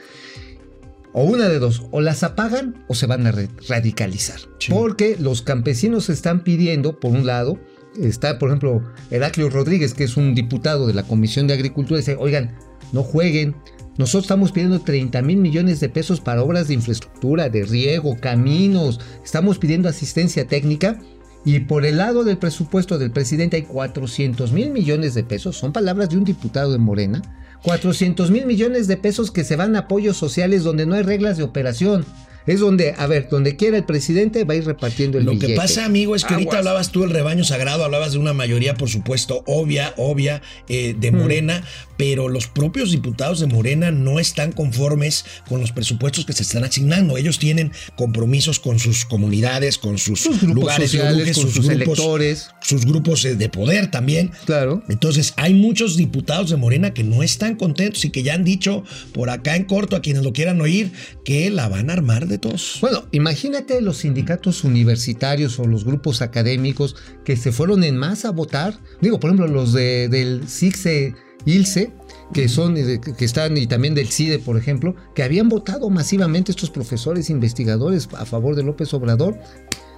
o 1.14 1.24
una 1.24 1.48
de 1.48 1.60
dos, 1.60 1.84
o 1.92 2.02
las 2.02 2.24
apagan 2.24 2.84
o 2.88 2.96
se 2.96 3.06
van 3.06 3.26
a 3.28 3.34
radicalizar. 3.68 4.40
Sí. 4.60 4.72
Porque 4.72 5.16
los 5.20 5.42
campesinos 5.42 6.10
están 6.10 6.44
pidiendo, 6.44 7.00
por 7.00 7.12
un 7.12 7.26
lado, 7.26 7.60
está, 8.00 8.40
por 8.40 8.50
ejemplo, 8.50 8.84
Heraclio 9.12 9.50
Rodríguez, 9.50 9.94
que 9.94 10.04
es 10.04 10.18
un 10.18 10.36
diputado 10.36 10.88
de 10.88 10.94
la 10.94 11.04
Comisión 11.04 11.48
de 11.48 11.54
Agricultura, 11.54 12.00
dice, 12.00 12.16
oigan, 12.20 12.56
no 12.94 13.04
jueguen. 13.04 13.56
Nosotros 13.98 14.24
estamos 14.24 14.52
pidiendo 14.52 14.80
30 14.80 15.22
mil 15.22 15.38
millones 15.38 15.80
de 15.80 15.90
pesos 15.90 16.22
para 16.22 16.42
obras 16.42 16.68
de 16.68 16.76
infraestructura, 16.76 17.50
de 17.50 17.64
riego, 17.64 18.16
caminos. 18.20 19.02
Estamos 19.24 19.60
pidiendo 19.60 19.90
asistencia 19.90 20.48
técnica. 20.48 21.00
Y 21.46 21.60
por 21.62 21.86
el 21.86 21.98
lado 21.98 22.24
del 22.24 22.38
presupuesto 22.38 22.98
del 22.98 23.12
presidente 23.12 23.58
hay 23.58 23.64
400 23.64 24.54
mil 24.54 24.72
millones 24.72 25.14
de 25.14 25.24
pesos. 25.24 25.58
Son 25.58 25.74
palabras 25.74 26.10
de 26.10 26.18
un 26.18 26.24
diputado 26.24 26.72
de 26.72 26.78
Morena. 26.78 27.22
400 27.64 28.32
mil 28.32 28.46
millones 28.46 28.88
de 28.88 28.98
pesos 28.98 29.32
que 29.32 29.44
se 29.44 29.56
van 29.56 29.76
a 29.76 29.80
apoyos 29.80 30.18
sociales 30.18 30.64
donde 30.64 30.86
no 30.86 30.96
hay 30.96 31.04
reglas 31.04 31.38
de 31.38 31.44
operación. 31.44 32.06
Es 32.46 32.60
donde, 32.60 32.94
a 32.98 33.08
ver, 33.08 33.30
donde 33.30 33.56
quiera 33.56 33.78
el 33.78 33.86
presidente 33.86 34.44
va 34.44 34.54
a 34.54 34.58
ir 34.58 34.66
repartiendo 34.66 35.18
el 35.18 35.26
Lo 35.26 35.32
billete. 35.32 35.54
que 35.54 35.56
pasa, 35.56 35.86
amigo, 35.86 36.16
es 36.16 36.26
que 36.26 36.34
ahorita 36.34 36.58
hablabas 36.60 36.92
tú 36.92 37.02
del 37.02 37.10
rebaño 37.12 37.44
sagrado, 37.44 37.84
hablabas 37.84 38.14
de 38.14 38.20
una 38.20 38.34
mayoría, 38.34 38.74
por 38.76 38.90
supuesto, 38.90 39.44
obvia, 39.46 39.94
obvia, 39.98 40.42
eh, 40.68 40.96
de 41.00 41.12
Morena, 41.12 41.64
pero 41.98 42.28
los 42.28 42.48
propios 42.48 42.92
diputados 42.92 43.40
de 43.40 43.48
Morena 43.48 43.92
no 43.92 44.20
están 44.20 44.52
conformes 44.52 45.26
con 45.48 45.62
los 45.62 45.72
presupuestos 45.72 46.26
que 46.26 46.34
se 46.34 46.44
están 46.44 46.64
asignando. 46.64 47.18
Ellos 47.18 47.40
tienen 47.40 47.72
compromisos 47.96 48.60
con 48.60 48.80
sus 48.80 49.06
comunidades, 49.06 49.78
con 49.78 49.98
sus, 49.98 50.20
Sus 50.22 50.40
grupos 50.42 50.56
lugares 50.56 50.92
sociales, 50.92 51.38
con 51.38 51.52
sus 51.52 51.70
electores. 51.70 52.50
sus 52.62 52.86
grupos 52.86 53.24
eh, 53.26 53.36
de 53.36 53.50
poder 53.50 53.90
también. 53.92 54.32
Claro. 54.46 54.84
Entonces, 54.90 55.34
hay 55.38 55.54
muchos 55.54 55.96
diputados 55.98 56.50
de 56.50 56.58
Morena 56.58 56.94
que 56.94 57.04
no 57.04 57.24
están 57.24 57.56
contentos 57.56 58.04
y 58.06 58.10
que 58.10 58.24
ya 58.24 58.34
han 58.34 58.44
dicho 58.44 58.84
por 59.14 59.30
acá 59.30 59.56
en 59.56 59.64
corto 59.66 59.96
a 59.96 60.02
quienes 60.02 60.24
lo 60.24 60.34
quieran 60.34 60.60
oír 60.62 60.92
que 61.24 61.50
la 61.50 61.70
van 61.70 61.90
a 61.90 61.94
armar 61.94 62.28
de 62.28 62.33
Bueno, 62.82 63.06
imagínate 63.12 63.82
los 63.82 63.98
sindicatos 63.98 64.64
universitarios 64.64 65.60
o 65.60 65.66
los 65.66 65.86
grupos 65.86 66.22
académicos 66.22 66.96
que 67.24 67.36
se 67.38 67.52
fueron 67.52 67.84
en 67.84 67.98
masa 67.98 68.30
a 68.30 68.32
votar. 68.32 68.80
Digo, 69.02 69.20
por 69.20 69.30
ejemplo, 69.30 69.48
los 69.48 69.74
de, 69.74 70.08
del 70.10 70.48
CICE, 70.48 71.16
ILCE, 71.46 71.92
que 72.34 72.50
son 72.50 72.78
eh, 72.78 73.00
que 73.00 73.26
están 73.26 73.58
y 73.58 73.68
también 73.68 73.96
del 73.96 74.08
CIDE, 74.08 74.40
por 74.40 74.58
ejemplo, 74.58 74.96
que 75.14 75.24
habían 75.24 75.50
votado 75.50 75.90
masivamente 75.90 76.52
estos 76.52 76.70
profesores 76.70 77.30
investigadores 77.30 78.10
a 78.18 78.26
favor 78.26 78.56
de 78.56 78.64
López 78.64 78.94
Obrador. 78.94 79.38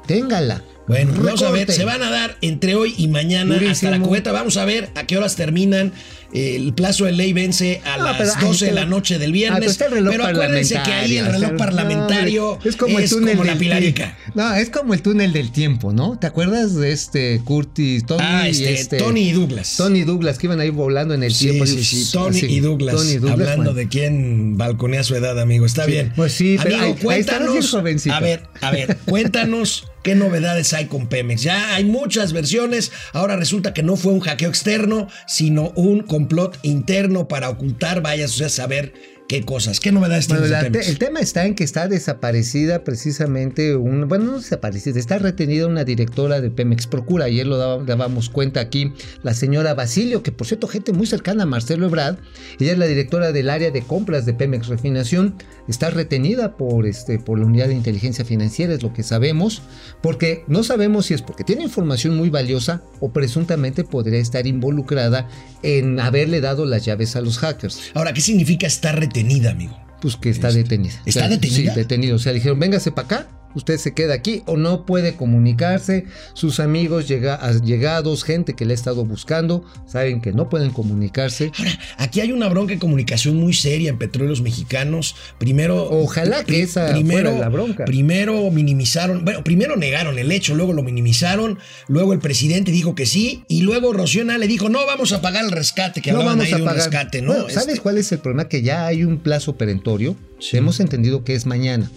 Téngala. 0.07 0.63
Bueno, 0.87 1.13
vamos 1.17 1.41
a 1.41 1.49
ver, 1.49 1.71
se 1.71 1.83
van 1.83 2.03
a 2.03 2.11
dar 2.11 2.37
entre 2.41 2.75
hoy 2.75 2.93
y 2.97 3.07
mañana 3.07 3.59
hasta 3.71 3.89
la 3.89 3.99
cubeta. 3.99 4.31
Vamos 4.31 4.55
a 4.57 4.65
ver 4.65 4.89
a 4.95 5.05
qué 5.07 5.17
horas 5.17 5.35
terminan. 5.35 5.91
El 6.33 6.73
plazo 6.73 7.05
de 7.05 7.13
ley 7.13 7.31
vence 7.33 7.81
a 7.85 7.97
No, 7.97 8.03
las 8.05 8.17
pero, 8.17 8.31
ay, 8.35 8.45
12 8.47 8.65
de 8.65 8.71
la 8.73 8.81
pero- 8.81 8.89
noche 8.91 9.13
del 9.19 9.29
Ah, 9.29 9.33
pero 9.33 9.33
viernes. 9.33 9.81
el 9.81 9.91
reloj 9.91 10.11
pero 10.11 10.25
acuérdense 10.27 10.75
que 10.83 10.91
ahí 10.91 11.17
el 11.17 11.25
reloj 11.27 11.51
parlamentario 11.57 12.59
no, 12.61 12.69
es 12.69 12.75
como 12.75 12.99
el 12.99 13.09
túnel 13.09 13.37
como 13.37 13.45
la 13.45 13.55
pilarica. 13.55 14.17
No, 14.33 14.53
es 14.53 14.69
como 14.69 14.93
el 14.93 15.01
túnel 15.01 15.31
del 15.33 15.51
tiempo, 15.51 15.93
¿no? 15.93 16.19
¿Te 16.19 16.27
acuerdas 16.27 16.75
de 16.75 16.91
este 16.91 17.39
Curtis, 17.45 18.05
Tony 18.05 18.21
Ah, 18.23 18.47
y 18.47 18.51
este, 18.51 18.73
este 18.73 18.97
Tony 18.97 19.29
y 19.29 19.31
Douglas. 19.31 19.75
Tony 19.77 19.99
y 19.99 20.03
Douglas 20.03 20.37
que 20.37 20.47
iban 20.47 20.59
a 20.59 20.65
ir 20.65 20.71
volando 20.73 21.13
en 21.13 21.23
el 21.23 21.33
Sí, 21.33 21.45
tiempo. 21.45 21.65
sí, 21.65 21.83
sí, 21.83 22.11
Tony 22.11 22.39
y 22.41 22.59
Douglas. 22.59 22.95
Tony 22.95 23.11
y 23.11 23.17
Douglas, 23.17 23.31
hablando 23.33 23.55
bueno. 23.57 23.73
de 23.73 23.87
quién 23.87 24.57
balconea 24.57 25.03
su 25.03 25.15
edad, 25.15 25.39
amigo. 25.39 25.65
Está 25.65 25.85
bien. 25.85 26.11
pues 26.15 26.33
sí, 26.33 26.57
pero 26.61 26.75
amigo, 26.75 26.81
ahí- 26.81 26.87
ahí 26.89 26.93
bien 26.93 27.03
cuéntanos. 27.05 27.73
A 28.11 28.19
ver, 28.19 28.43
a 28.61 28.71
ver, 28.71 28.97
cuéntanos 29.05 29.85
qué 30.05 30.13
novedades 30.13 30.71
hay 30.73 30.85
con 30.85 31.07
Pemex. 31.07 31.41
Ya 31.41 31.73
hay 31.73 31.83
muchas 31.83 32.31
versiones. 32.31 32.91
Ahora 33.11 33.37
resulta 33.37 33.73
que 33.73 33.81
no 33.81 33.95
fue 33.95 34.13
un 34.13 34.19
hackeo 34.19 34.49
externo, 34.49 35.07
sino 35.25 35.71
un 35.75 36.03
complot 36.03 36.59
interno 36.61 37.27
para 37.27 37.49
ocultar, 37.49 38.03
vaya 38.03 38.25
a 38.25 38.49
saber 38.49 38.93
qué 39.27 39.43
cosas. 39.43 39.79
¿Qué 39.79 39.91
novedades 39.91 40.27
Bueno, 40.27 40.43
tienes 40.45 40.85
te- 40.85 40.91
el 40.91 40.99
tema 40.99 41.19
está 41.19 41.45
en 41.45 41.55
que 41.55 41.63
está 41.63 41.87
desaparecida 41.87 42.83
precisamente 42.83 43.75
un, 43.75 44.07
bueno, 44.07 44.25
no 44.25 44.37
desaparecida, 44.37 44.99
está 44.99 45.17
retenida 45.17 45.65
una 45.65 45.83
directora 45.83 46.41
de 46.41 46.51
Pemex 46.51 46.85
Procura. 46.85 47.25
Ayer 47.25 47.47
lo 47.47 47.57
daba- 47.57 47.83
dábamos 47.83 48.29
cuenta 48.29 48.59
aquí, 48.59 48.93
la 49.23 49.33
señora 49.33 49.73
Basilio, 49.73 50.21
que 50.21 50.31
por 50.31 50.45
cierto, 50.45 50.67
gente 50.67 50.93
muy 50.93 51.07
cercana 51.07 51.43
a 51.43 51.45
Marcelo 51.47 51.87
Ebrard, 51.87 52.17
ella 52.59 52.73
es 52.73 52.77
la 52.77 52.85
directora 52.85 53.31
del 53.31 53.49
área 53.49 53.71
de 53.71 53.81
compras 53.81 54.27
de 54.27 54.33
Pemex 54.35 54.67
Refinación, 54.67 55.33
está 55.67 55.89
retenida 55.89 56.55
por, 56.55 56.85
este, 56.85 57.17
por 57.17 57.39
la 57.39 57.45
unidad 57.45 57.67
de 57.67 57.73
inteligencia 57.73 58.25
financiera, 58.25 58.73
es 58.75 58.83
lo 58.83 58.93
que 58.93 59.01
sabemos, 59.01 59.63
porque 60.03 60.43
no 60.47 60.63
sabemos 60.63 61.07
si 61.07 61.15
es 61.15 61.23
porque 61.23 61.43
tiene 61.43 61.63
información 61.63 62.15
muy 62.15 62.29
valiosa 62.29 62.83
o 62.99 63.11
presuntamente 63.11 63.83
podría 63.83 64.19
estar 64.19 64.45
involucrada 64.45 65.27
en 65.63 65.99
haberle 65.99 66.41
dado 66.41 66.65
las 66.67 66.85
llaves 66.85 67.15
a 67.15 67.21
los 67.21 67.39
hackers. 67.39 67.79
Ahora, 67.95 68.13
¿qué 68.13 68.21
significa 68.21 68.67
estar 68.67 68.93
retenida, 68.99 69.14
amigo? 69.51 69.77
Pues 70.01 70.17
que 70.17 70.29
está 70.29 70.51
detenida. 70.51 70.93
¿Está 71.05 71.21
O 71.21 71.23
sea, 71.23 71.29
detenida? 71.29 71.73
Sí, 71.73 71.79
detenido. 71.79 72.15
O 72.15 72.19
sea, 72.19 72.33
dijeron, 72.33 72.59
véngase 72.59 72.91
para 72.91 73.05
acá, 73.05 73.27
usted 73.55 73.77
se 73.77 73.93
queda 73.93 74.13
aquí 74.13 74.43
o 74.45 74.57
no 74.57 74.85
puede 74.85 75.15
comunicarse. 75.15 76.05
Sus 76.33 76.59
amigos 76.59 77.07
llega, 77.07 77.39
llegados, 77.63 78.23
gente 78.23 78.53
que 78.53 78.65
le 78.65 78.73
ha 78.73 78.75
estado 78.75 79.05
buscando, 79.05 79.63
saben 79.87 80.21
que 80.21 80.31
no 80.33 80.49
pueden 80.49 80.71
comunicarse. 80.71 81.51
Ahora, 81.57 81.79
aquí 81.97 82.19
hay 82.21 82.31
una 82.31 82.47
bronca 82.49 82.73
de 82.73 82.79
comunicación 82.79 83.37
muy 83.37 83.53
seria 83.53 83.89
en 83.89 83.97
petróleos 83.97 84.41
mexicanos. 84.41 85.15
Primero. 85.37 85.89
Ojalá 85.89 86.43
que 86.43 86.61
esa 86.61 86.95
fuera 87.03 87.31
la 87.31 87.49
bronca. 87.49 87.85
Primero 87.85 88.49
minimizaron, 88.51 89.23
bueno, 89.25 89.43
primero 89.43 89.75
negaron 89.75 90.19
el 90.19 90.31
hecho, 90.31 90.55
luego 90.55 90.73
lo 90.73 90.83
minimizaron, 90.83 91.59
luego 91.87 92.13
el 92.13 92.19
presidente 92.19 92.71
dijo 92.71 92.95
que 92.95 93.05
sí, 93.05 93.43
y 93.47 93.61
luego 93.61 93.93
Rociona 93.93 94.37
le 94.37 94.47
dijo, 94.47 94.69
no 94.69 94.85
vamos 94.85 95.11
a 95.13 95.21
pagar 95.21 95.45
el 95.45 95.51
rescate, 95.51 96.01
que 96.01 96.11
no 96.11 96.23
vamos 96.23 96.45
ahí 96.45 96.51
a 96.53 96.55
de 96.57 96.61
un 96.61 96.67
pagar. 96.67 96.83
rescate, 96.83 97.21
¿no? 97.21 97.33
Bueno, 97.33 97.49
¿Sabes 97.49 97.67
Este, 97.69 97.79
cuál 97.81 97.97
es 97.97 98.11
el 98.11 98.19
problema? 98.19 98.47
Que 98.47 98.61
ya 98.61 98.85
hay 98.85 99.03
un 99.03 99.17
plazo 99.19 99.55
perentorio. 99.55 100.15
Sí. 100.39 100.57
Hemos 100.57 100.79
entendido 100.79 101.23
que 101.23 101.35
es 101.35 101.45
mañana. 101.45 101.89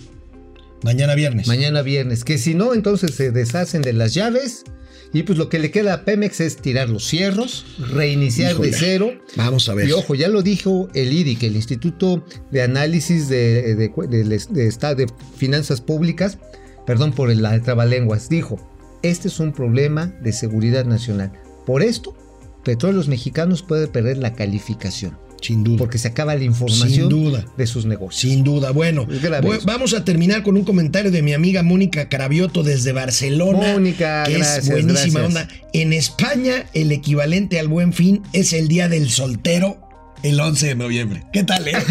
Mañana 0.82 1.14
viernes. 1.14 1.46
Mañana 1.48 1.82
viernes. 1.82 2.24
Que 2.24 2.38
si 2.38 2.54
no, 2.54 2.74
entonces 2.74 3.14
se 3.14 3.30
deshacen 3.32 3.82
de 3.82 3.92
las 3.92 4.14
llaves. 4.14 4.64
Y 5.12 5.22
pues 5.22 5.38
lo 5.38 5.48
que 5.48 5.58
le 5.58 5.70
queda 5.70 5.94
a 5.94 6.04
Pemex 6.04 6.40
es 6.40 6.56
tirar 6.58 6.90
los 6.90 7.06
cierros, 7.08 7.64
reiniciar 7.94 8.52
Híjole. 8.52 8.70
de 8.70 8.76
cero. 8.76 9.10
Vamos 9.36 9.66
a 9.70 9.74
ver. 9.74 9.88
Y 9.88 9.92
ojo, 9.92 10.14
ya 10.14 10.28
lo 10.28 10.42
dijo 10.42 10.88
el 10.94 11.12
IDIC, 11.12 11.44
el 11.44 11.56
Instituto 11.56 12.24
de 12.50 12.60
Análisis 12.62 13.28
de, 13.28 13.74
de- 13.74 13.88
de- 13.88 14.24
de 14.94 15.06
Finanzas 15.38 15.80
Públicas, 15.80 16.36
perdón 16.86 17.12
por 17.12 17.34
la 17.34 17.58
trabalenguas, 17.62 18.28
dijo, 18.28 18.58
este 19.02 19.28
es 19.28 19.40
un 19.40 19.52
problema 19.52 20.08
de 20.22 20.32
seguridad 20.32 20.84
nacional. 20.84 21.32
Por 21.64 21.82
esto, 21.82 22.14
Petróleos 22.62 23.08
Mexicanos 23.08 23.62
puede 23.62 23.88
perder 23.88 24.18
la 24.18 24.34
calificación, 24.34 25.16
Sin 25.40 25.64
duda. 25.64 25.76
porque 25.78 25.98
se 25.98 26.08
acaba 26.08 26.34
la 26.34 26.44
información 26.44 26.90
Sin 26.90 27.08
duda. 27.08 27.44
de 27.56 27.66
sus 27.66 27.86
negocios. 27.86 28.32
Sin 28.32 28.44
duda. 28.44 28.70
Bueno, 28.72 29.06
voy- 29.42 29.58
vamos 29.64 29.94
a 29.94 30.04
terminar 30.04 30.42
con 30.42 30.56
un 30.56 30.64
comentario 30.64 31.10
de 31.10 31.22
mi 31.22 31.32
amiga 31.32 31.62
Mónica 31.62 32.08
Carabioto 32.08 32.62
desde 32.62 32.92
Barcelona. 32.92 33.72
Mónica, 33.72 34.24
que 34.26 34.34
gracias, 34.34 34.58
es 34.68 34.70
buenísima 34.70 35.20
gracias. 35.20 35.42
onda. 35.44 35.48
En 35.72 35.92
España, 35.92 36.66
el 36.74 36.92
equivalente 36.92 37.58
al 37.58 37.68
buen 37.68 37.92
fin 37.92 38.22
es 38.32 38.52
el 38.52 38.68
día 38.68 38.88
del 38.88 39.10
soltero, 39.10 39.78
el 40.22 40.38
11 40.40 40.66
de 40.68 40.74
noviembre. 40.74 41.24
¿Qué 41.32 41.44
tal, 41.44 41.66
eh? 41.68 41.72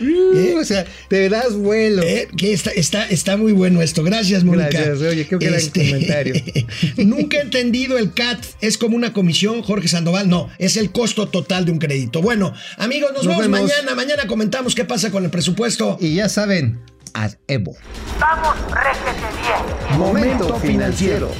Uh, 0.00 0.58
O 0.60 0.64
sea, 0.64 0.84
te 1.08 1.28
das 1.28 1.54
vuelo. 1.54 2.02
Eh, 2.02 2.28
que 2.36 2.52
está, 2.52 2.70
está, 2.70 3.04
está 3.06 3.36
muy 3.36 3.52
bueno 3.52 3.82
esto. 3.82 4.02
Gracias, 4.02 4.44
Mónica. 4.44 4.68
Este, 4.68 4.84
Gracias, 4.84 5.10
oye, 5.10 5.26
qué 5.26 5.36
gran 5.38 5.60
comentario. 5.70 6.34
Nunca 6.96 7.38
he 7.38 7.42
entendido 7.42 7.98
el 7.98 8.12
CAT. 8.14 8.44
¿Es 8.60 8.78
como 8.78 8.96
una 8.96 9.12
comisión, 9.12 9.62
Jorge 9.62 9.88
Sandoval? 9.88 10.28
No, 10.28 10.48
es 10.58 10.76
el 10.76 10.90
costo 10.92 11.28
total 11.28 11.64
de 11.64 11.72
un 11.72 11.78
crédito. 11.78 12.22
Bueno, 12.22 12.54
amigos, 12.78 13.12
nos, 13.12 13.24
Nos 13.24 13.38
vemos, 13.38 13.50
vemos. 13.60 13.70
mañana. 13.70 13.94
Mañana 13.94 14.26
comentamos 14.26 14.74
qué 14.74 14.84
pasa 14.84 15.10
con 15.10 15.24
el 15.24 15.30
presupuesto. 15.30 15.98
Y 16.00 16.14
ya 16.14 16.28
saben, 16.28 16.80
ad 17.14 17.32
Evo. 17.48 17.76
Vamos, 18.18 18.56
réjete 18.70 19.26
bien. 19.42 19.98
Momento 19.98 20.58
financiero. 20.60 21.30